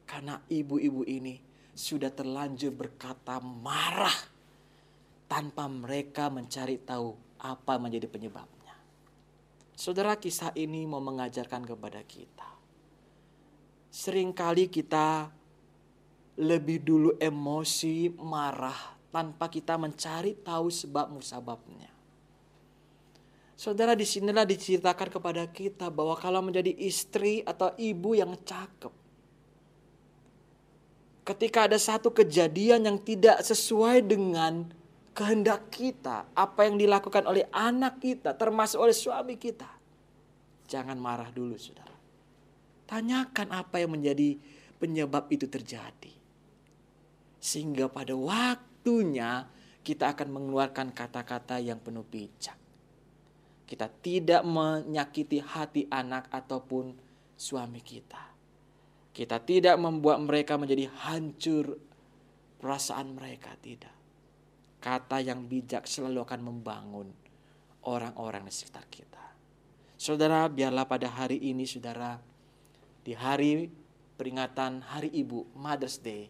[0.05, 1.39] Karena ibu-ibu ini
[1.73, 4.19] sudah terlanjur berkata marah
[5.31, 8.75] tanpa mereka mencari tahu apa menjadi penyebabnya.
[9.79, 12.50] Saudara kisah ini mau mengajarkan kepada kita
[13.91, 15.27] Seringkali kita
[16.39, 21.91] lebih dulu emosi, marah tanpa kita mencari tahu sebab musababnya.
[23.61, 28.95] Saudara di sinilah diceritakan kepada kita bahwa kalau menjadi istri atau ibu yang cakep.
[31.29, 34.65] Ketika ada satu kejadian yang tidak sesuai dengan
[35.13, 39.69] kehendak kita, apa yang dilakukan oleh anak kita, termasuk oleh suami kita.
[40.65, 41.90] Jangan marah dulu saudara.
[42.91, 44.35] Tanyakan apa yang menjadi
[44.83, 46.11] penyebab itu terjadi.
[47.39, 49.47] Sehingga pada waktunya
[49.87, 52.59] kita akan mengeluarkan kata-kata yang penuh bijak.
[53.71, 56.91] Kita tidak menyakiti hati anak ataupun
[57.39, 58.35] suami kita.
[59.15, 61.79] Kita tidak membuat mereka menjadi hancur
[62.59, 63.95] perasaan mereka, tidak.
[64.83, 67.09] Kata yang bijak selalu akan membangun
[67.87, 69.25] orang-orang di sekitar kita.
[69.97, 72.17] Saudara, biarlah pada hari ini, saudara,
[73.05, 73.73] di hari
[74.21, 76.29] peringatan Hari Ibu, Mother's Day,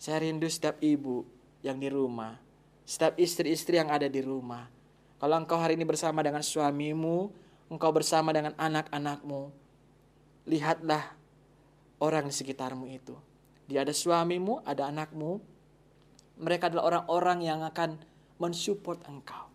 [0.00, 1.22] saya rindu setiap ibu
[1.62, 2.40] yang di rumah,
[2.82, 4.66] setiap istri-istri yang ada di rumah,
[5.20, 7.28] kalau engkau hari ini bersama dengan suamimu,
[7.68, 9.52] engkau bersama dengan anak-anakmu,
[10.48, 11.12] lihatlah
[12.00, 13.12] orang di sekitarmu itu.
[13.68, 15.38] Dia ada suamimu, ada anakmu.
[16.40, 18.00] Mereka adalah orang-orang yang akan
[18.40, 19.52] mensupport engkau.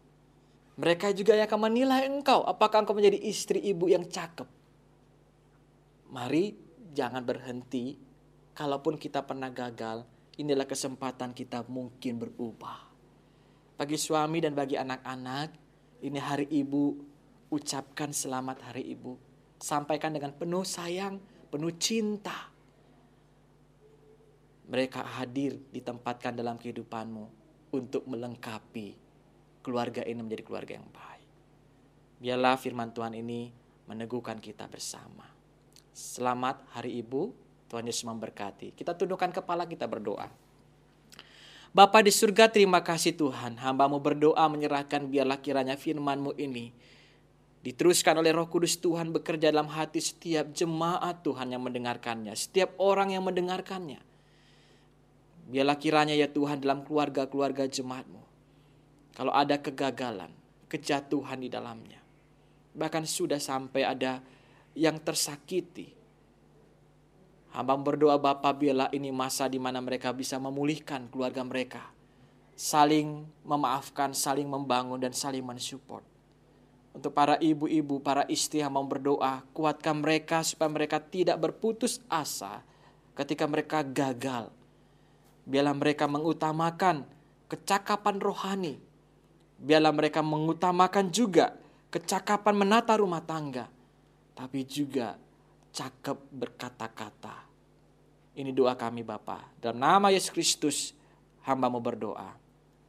[0.78, 2.45] Mereka juga yang akan menilai engkau.
[2.45, 4.45] Apakah engkau menjadi istri ibu yang cakep?
[6.16, 6.55] Mari
[6.95, 7.99] jangan berhenti.
[8.55, 10.07] Kalaupun kita pernah gagal,
[10.39, 12.88] inilah kesempatan kita mungkin berubah.
[13.76, 15.51] Bagi suami dan bagi anak-anak,
[16.07, 16.95] ini hari ibu,
[17.51, 19.20] ucapkan selamat hari ibu.
[19.59, 21.20] Sampaikan dengan penuh sayang,
[21.51, 22.47] penuh cinta.
[24.72, 27.28] Mereka hadir ditempatkan dalam kehidupanmu
[27.76, 28.95] untuk melengkapi
[29.59, 31.30] keluarga ini menjadi keluarga yang baik.
[32.24, 33.51] Biarlah firman Tuhan ini
[33.91, 35.34] meneguhkan kita bersama.
[35.96, 37.32] Selamat hari ibu,
[37.72, 38.76] Tuhan Yesus memberkati.
[38.76, 40.28] Kita tundukkan kepala kita berdoa.
[41.72, 43.56] Bapa di surga terima kasih Tuhan.
[43.56, 46.76] Hambamu berdoa menyerahkan biarlah kiranya firmanmu ini.
[47.64, 52.36] Diteruskan oleh roh kudus Tuhan bekerja dalam hati setiap jemaat Tuhan yang mendengarkannya.
[52.36, 54.04] Setiap orang yang mendengarkannya.
[55.48, 58.20] Biarlah kiranya ya Tuhan dalam keluarga-keluarga jemaatmu.
[59.16, 60.36] Kalau ada kegagalan,
[60.68, 62.04] kejatuhan di dalamnya.
[62.76, 64.34] Bahkan sudah sampai ada
[64.76, 65.95] yang tersakiti
[67.55, 71.88] Hamba berdoa Bapa biarlah ini masa di mana mereka bisa memulihkan keluarga mereka.
[72.51, 76.03] Saling memaafkan, saling membangun dan saling mensupport.
[76.91, 82.59] Untuk para ibu-ibu, para istri mau berdoa, kuatkan mereka supaya mereka tidak berputus asa
[83.15, 84.51] ketika mereka gagal.
[85.47, 87.07] Biarlah mereka mengutamakan
[87.47, 88.76] kecakapan rohani.
[89.63, 91.55] Biarlah mereka mengutamakan juga
[91.88, 93.71] kecakapan menata rumah tangga.
[94.36, 95.15] Tapi juga
[95.71, 97.47] cakep berkata-kata.
[98.36, 99.47] Ini doa kami Bapa.
[99.63, 100.91] Dalam nama Yesus Kristus,
[101.47, 102.36] hamba mau berdoa.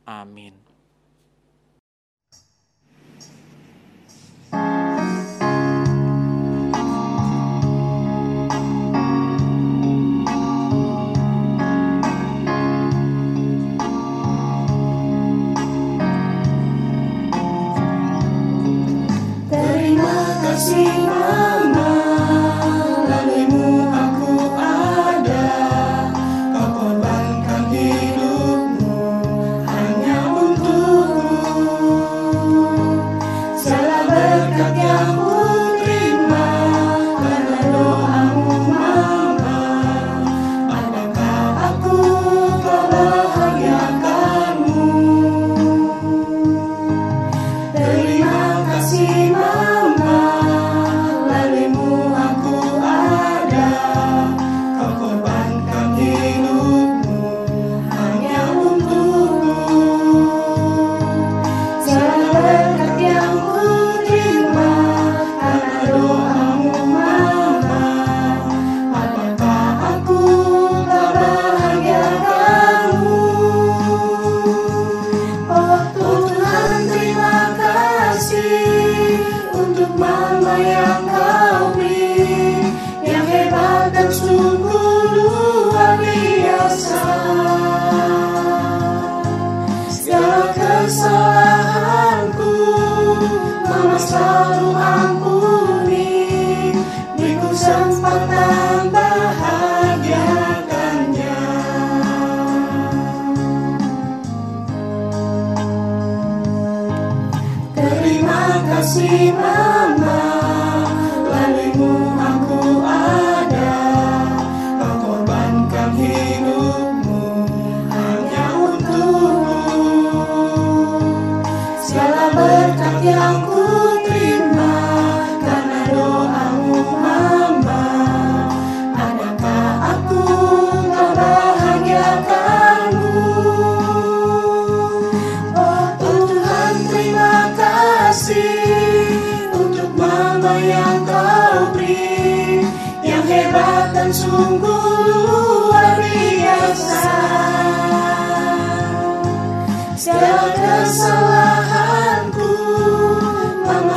[0.02, 0.65] Amin.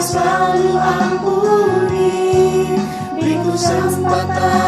[0.09, 2.17] Selalu ampuni.
[3.13, 4.58] Beriku kesempatan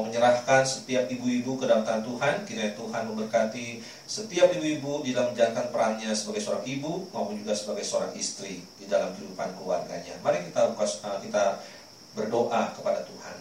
[0.00, 2.34] mau menyerahkan setiap ibu-ibu ke dalam tangan Tuhan.
[2.48, 7.84] Kiranya Tuhan memberkati setiap ibu-ibu di dalam menjalankan perannya sebagai seorang ibu maupun juga sebagai
[7.84, 10.16] seorang istri di dalam kehidupan keluarganya.
[10.24, 11.60] Mari kita uh, kita
[12.16, 13.36] berdoa kepada Tuhan.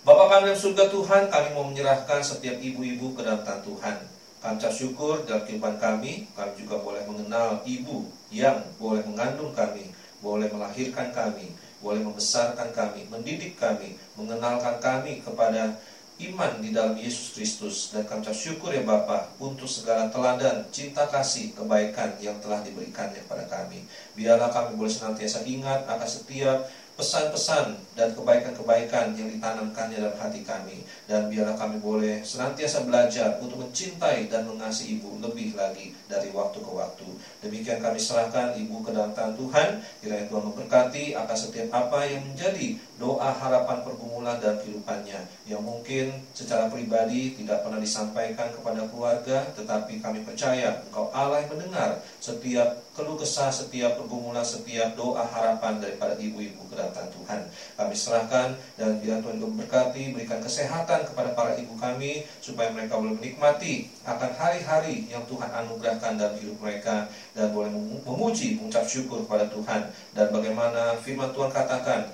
[0.00, 3.96] Bapak kami dalam surga Tuhan, kami mau menyerahkan setiap ibu-ibu ke dalam tangan Tuhan.
[4.40, 9.92] Kami syukur dalam kehidupan kami, kami juga boleh mengenal ibu yang boleh mengandung kami,
[10.24, 11.52] boleh melahirkan kami,
[11.84, 15.76] boleh membesarkan kami, mendidik kami, mengenalkan kami kepada
[16.16, 21.04] iman di dalam Yesus Kristus dan kami ucap syukur ya Bapa untuk segala teladan, cinta
[21.04, 23.84] kasih, kebaikan yang telah diberikannya kepada kami.
[24.16, 26.64] Biarlah kami boleh senantiasa ingat akan setiap
[26.96, 30.80] pesan-pesan dan kebaikan-kebaikan yang ditanamkannya dalam hati kami.
[31.04, 36.58] Dan biarlah kami boleh senantiasa belajar untuk mencintai dan mengasihi ibu lebih lagi dari waktu
[36.58, 37.08] ke waktu.
[37.44, 39.68] Demikian kami serahkan ibu ke dalam tangan Tuhan.
[40.00, 45.20] Kiranya Tuhan memberkati akan setiap apa yang menjadi doa harapan pergumulan dalam kehidupannya.
[45.44, 51.52] Yang mungkin secara pribadi tidak pernah disampaikan kepada keluarga tetapi kami percaya engkau Allah yang
[51.52, 57.40] mendengar setiap keluh kesah, setiap pergumulan, setiap doa harapan daripada ibu-ibu ke dalam tangan Tuhan.
[57.76, 58.48] Kami serahkan
[58.80, 64.32] dan biar Tuhan memberkati, berikan kesehatan kepada para ibu kami supaya mereka boleh menikmati akan
[64.40, 69.92] hari-hari yang Tuhan anugerahkan dalam hidup mereka dan boleh memu- memuji, mengucap syukur kepada Tuhan
[70.16, 72.08] dan bagaimana firman Tuhan katakan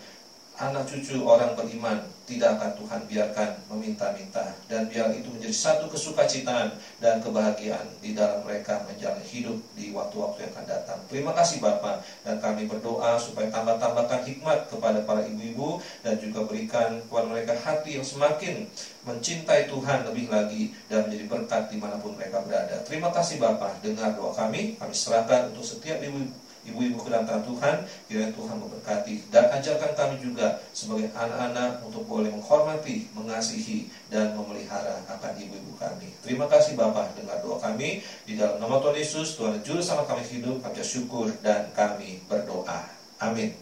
[0.58, 4.54] anak cucu orang beriman tidak akan Tuhan biarkan meminta-minta.
[4.70, 10.46] Dan biar itu menjadi satu kesukacitaan dan kebahagiaan di dalam mereka menjalani hidup di waktu-waktu
[10.46, 10.98] yang akan datang.
[11.10, 17.02] Terima kasih Bapak dan kami berdoa supaya tambah-tambahkan hikmat kepada para ibu-ibu dan juga berikan
[17.04, 18.66] kepada mereka hati yang semakin
[19.02, 22.78] mencintai Tuhan lebih lagi dan menjadi berkat di mana pun mereka berada.
[22.86, 23.82] Terima kasih Bapak.
[23.82, 26.22] Dengar doa kami, kami serahkan untuk setiap ibu
[26.66, 32.06] ibu-ibu ke dalam tangan Tuhan, kiranya Tuhan memberkati dan ajarkan kami juga sebagai anak-anak untuk
[32.06, 36.08] boleh menghormati, mengasihi dan memelihara akan ibu-ibu kami.
[36.22, 40.22] Terima kasih Bapak dengar doa kami di dalam nama Tuhan Yesus, Tuhan Juru sama kami
[40.26, 42.86] hidup, kami syukur dan kami berdoa.
[43.18, 43.54] Amin.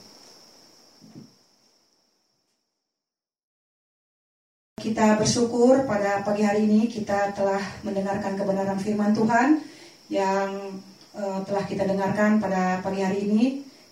[4.81, 9.61] Kita bersyukur pada pagi hari ini kita telah mendengarkan kebenaran firman Tuhan
[10.09, 10.73] yang
[11.17, 13.45] eh, telah kita dengarkan pada pagi hari ini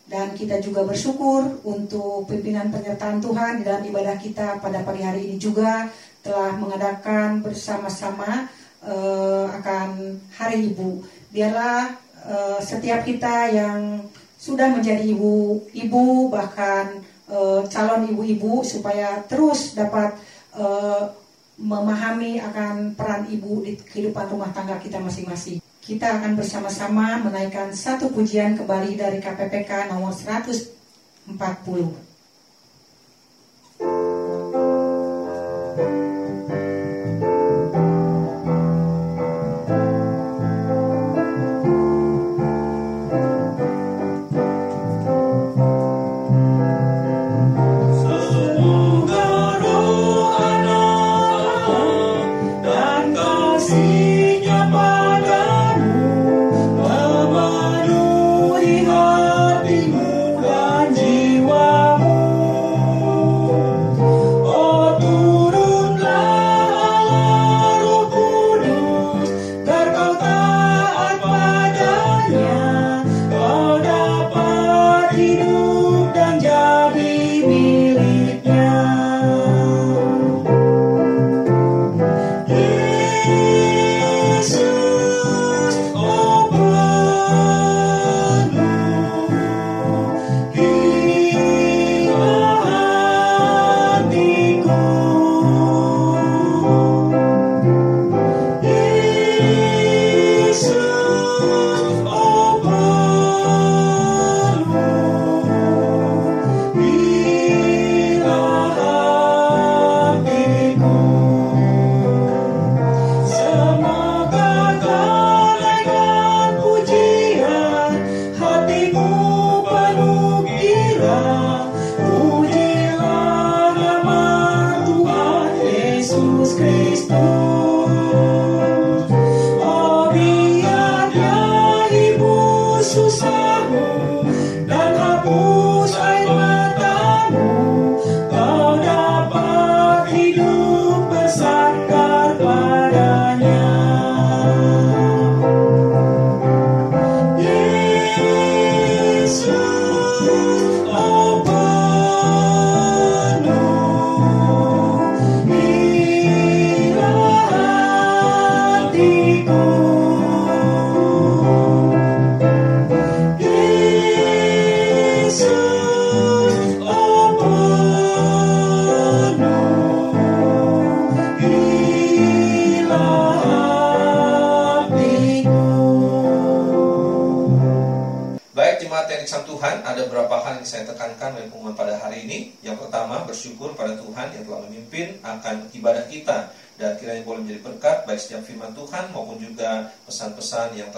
[0.08, 5.28] dan kita juga bersyukur untuk pimpinan penyertaan Tuhan di dalam ibadah kita pada pagi hari
[5.28, 5.84] ini juga
[6.24, 8.48] telah mengadakan bersama-sama
[8.82, 11.04] eh, akan Hari Ibu.
[11.28, 11.92] Biarlah
[12.24, 14.08] eh, setiap kita yang
[14.38, 20.16] sudah menjadi ibu, ibu bahkan eh, calon ibu-ibu supaya terus dapat
[20.56, 21.02] eh,
[21.58, 25.58] memahami akan peran ibu di kehidupan rumah tangga kita masing-masing.
[25.88, 31.32] Kita akan bersama-sama menaikkan satu pujian kembali dari KPPK nomor 140.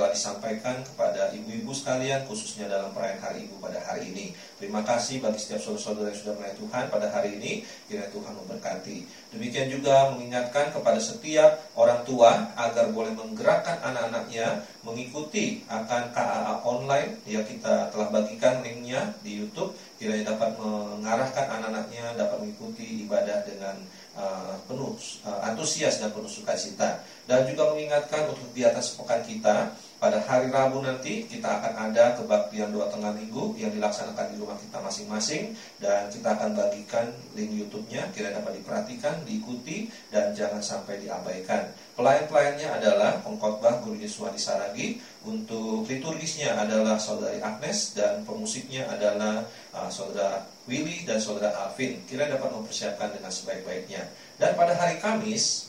[0.01, 4.33] Telah disampaikan kepada ibu-ibu sekalian khususnya dalam perayaan hari ibu pada hari ini.
[4.57, 7.53] Terima kasih bagi setiap saudara-saudara yang sudah melayani Tuhan pada hari ini.
[7.85, 8.97] Kiranya Tuhan memberkati.
[9.37, 17.21] Demikian juga mengingatkan kepada setiap orang tua agar boleh menggerakkan anak-anaknya mengikuti akan KAA online
[17.29, 23.77] yang kita telah bagikan linknya di YouTube kiranya dapat mengarahkan anak-anaknya dapat mengikuti ibadah dengan
[24.17, 24.97] uh, penuh
[25.29, 30.81] uh, antusias dan penuh sukacita dan juga mengingatkan untuk kegiatan sepekan kita pada hari Rabu
[30.81, 36.09] nanti kita akan ada kebaktian doa tengah minggu yang dilaksanakan di rumah kita masing-masing dan
[36.09, 41.69] kita akan bagikan link YouTube-nya kira dapat diperhatikan, diikuti dan jangan sampai diabaikan.
[42.01, 49.45] Pelayan-pelayannya adalah pengkhotbah Guru Yesuani Saragi, untuk liturgisnya adalah Saudari Agnes dan pemusiknya adalah
[49.77, 52.01] uh, Saudara Willy dan Saudara Alvin.
[52.09, 54.09] Kira dapat mempersiapkan dengan sebaik-baiknya.
[54.41, 55.69] Dan pada hari Kamis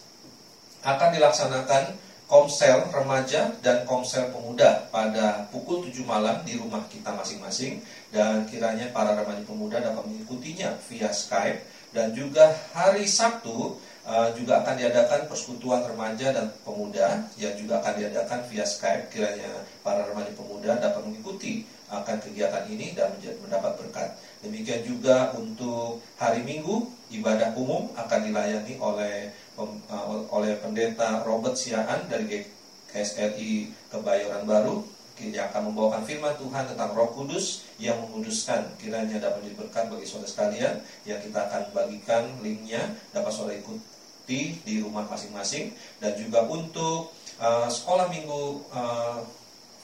[0.88, 7.84] akan dilaksanakan komsel remaja dan komsel pemuda pada pukul 7 malam di rumah kita masing-masing.
[8.08, 11.68] Dan kiranya para remaja pemuda dapat mengikutinya via Skype.
[11.92, 13.76] Dan juga hari Sabtu
[14.08, 19.12] uh, juga akan diadakan persekutuan remaja dan pemuda yang juga akan diadakan via Skype.
[19.12, 23.12] Kiranya para remaja pemuda dapat mengikuti akan kegiatan ini dan
[23.44, 24.16] mendapat berkat.
[24.40, 32.08] Demikian juga untuk hari Minggu ibadah umum akan dilayani oleh uh, oleh pendeta Robert Siaan
[32.08, 34.88] dari GKSRI Kebayoran Baru.
[35.22, 38.74] Yang akan membawakan firman Tuhan tentang Roh Kudus yang menguduskan.
[38.82, 40.74] Kiranya dapat menjadi bagi saudara sekalian
[41.06, 42.82] yang kita akan bagikan linknya.
[43.14, 45.78] Dapat saudara ikuti di rumah masing-masing.
[46.02, 49.22] Dan juga untuk uh, sekolah minggu uh,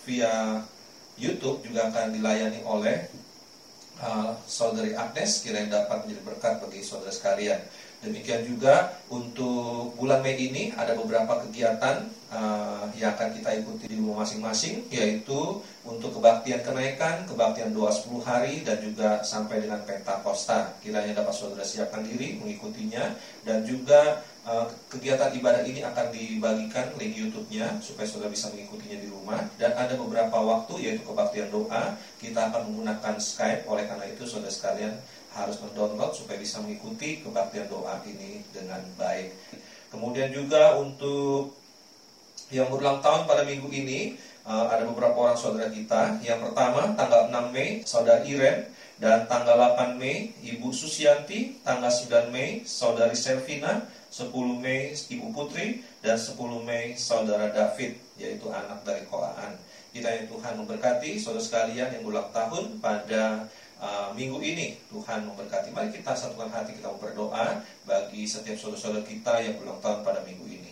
[0.09, 0.65] via
[1.18, 3.09] YouTube juga akan dilayani oleh
[4.01, 7.61] uh, saudari Agnes kiranya dapat menjadi berkat bagi saudara sekalian.
[7.97, 13.97] Demikian juga untuk bulan Mei ini ada beberapa kegiatan uh, yang akan kita ikuti di
[13.97, 20.78] rumah masing-masing yaitu untuk kebaktian kenaikan, kebaktian doa 10 hari dan juga sampai dengan Pentakosta.
[20.86, 24.22] Kiranya dapat saudara siapkan diri mengikutinya dan juga
[24.87, 29.43] kegiatan ibadah ini akan dibagikan link YouTube-nya supaya saudara bisa mengikutinya di rumah.
[29.59, 33.67] Dan ada beberapa waktu yaitu kebaktian doa kita akan menggunakan Skype.
[33.67, 34.95] Oleh karena itu saudara sekalian
[35.35, 39.35] harus mendownload supaya bisa mengikuti kebaktian doa ini dengan baik.
[39.91, 41.51] Kemudian juga untuk
[42.47, 44.15] yang berulang tahun pada minggu ini
[44.47, 46.23] eh, ada beberapa orang saudara kita.
[46.23, 48.73] Yang pertama tanggal 6 Mei saudara Iren.
[48.97, 54.31] Dan tanggal 8 Mei Ibu Susianti, tanggal 9 Mei saudari Selvina, 10
[54.63, 59.55] Mei Ibu Putri dan 10 Mei saudara David yaitu anak dari Koaan.
[59.91, 63.47] Kiranya Tuhan memberkati saudara sekalian yang ulang tahun pada
[63.81, 65.73] uh, minggu ini Tuhan memberkati.
[65.73, 70.45] Mari kita satukan hati kita berdoa bagi setiap saudara-saudara kita yang ulang tahun pada minggu
[70.45, 70.66] ini.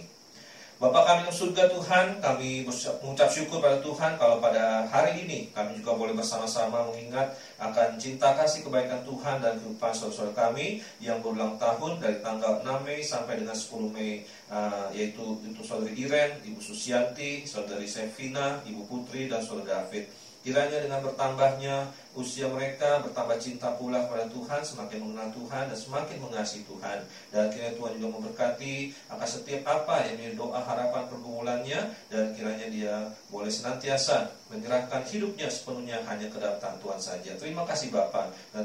[0.76, 5.80] Bapak kami yang surga Tuhan, kami mengucap syukur pada Tuhan kalau pada hari ini kami
[5.80, 11.56] juga boleh bersama-sama mengingat akan cinta kasih kebaikan Tuhan dan kehidupan saudara-saudara kami yang berulang
[11.56, 16.60] tahun dari tanggal 6 Mei sampai dengan 10 Mei uh, yaitu untuk saudari Iren, Ibu
[16.60, 20.12] Susianti, saudari Sevina, Ibu Putri dan saudara David.
[20.44, 26.18] Kiranya dengan bertambahnya usia mereka bertambah cinta pula kepada Tuhan, semakin mengenal Tuhan dan semakin
[26.24, 27.00] mengasihi Tuhan.
[27.30, 28.76] Dan kiranya Tuhan juga memberkati
[29.12, 32.96] akan setiap apa yang menjadi doa harapan pergumulannya dan kiranya dia
[33.28, 37.32] boleh senantiasa menyerahkan hidupnya sepenuhnya hanya ke dalam tangan Tuhan saja.
[37.36, 38.64] Terima kasih Bapak dan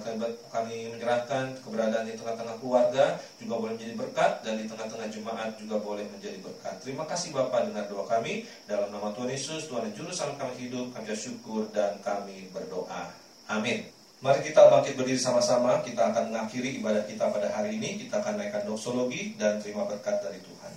[0.53, 5.77] kami menyerahkan keberadaan di tengah-tengah keluarga juga boleh menjadi berkat dan di tengah-tengah jemaat juga
[5.81, 6.75] boleh menjadi berkat.
[6.85, 10.87] Terima kasih Bapak dengar doa kami dalam nama Tuhan Yesus, Tuhan yang juru kami hidup,
[10.93, 13.09] kami syukur dan kami berdoa.
[13.51, 13.83] Amin.
[14.23, 15.83] Mari kita bangkit berdiri sama-sama.
[15.83, 17.99] Kita akan mengakhiri ibadah kita pada hari ini.
[17.99, 20.73] Kita akan naikkan doksologi dan terima berkat dari Tuhan.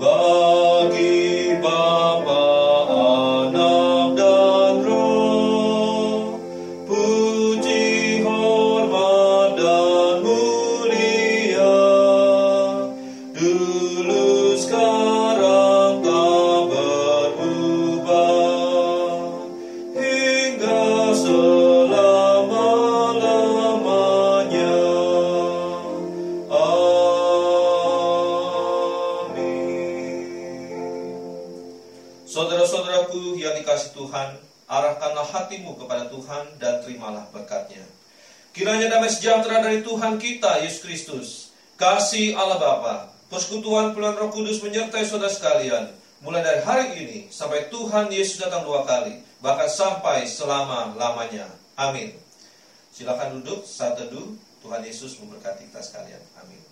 [0.00, 1.15] Bagi
[38.56, 41.28] Kiranya damai sejahtera dari Tuhan kita, Yesus Kristus,
[41.76, 45.92] kasih Allah Bapa, persekutuan Tuhan Roh Kudus menyertai saudara sekalian,
[46.24, 51.52] mulai dari hari ini sampai Tuhan Yesus datang dua kali, bahkan sampai selama-lamanya.
[51.76, 52.16] Amin.
[52.96, 54.32] Silakan duduk saat teduh.
[54.64, 56.24] Tuhan Yesus memberkati kita sekalian.
[56.40, 56.65] Amin.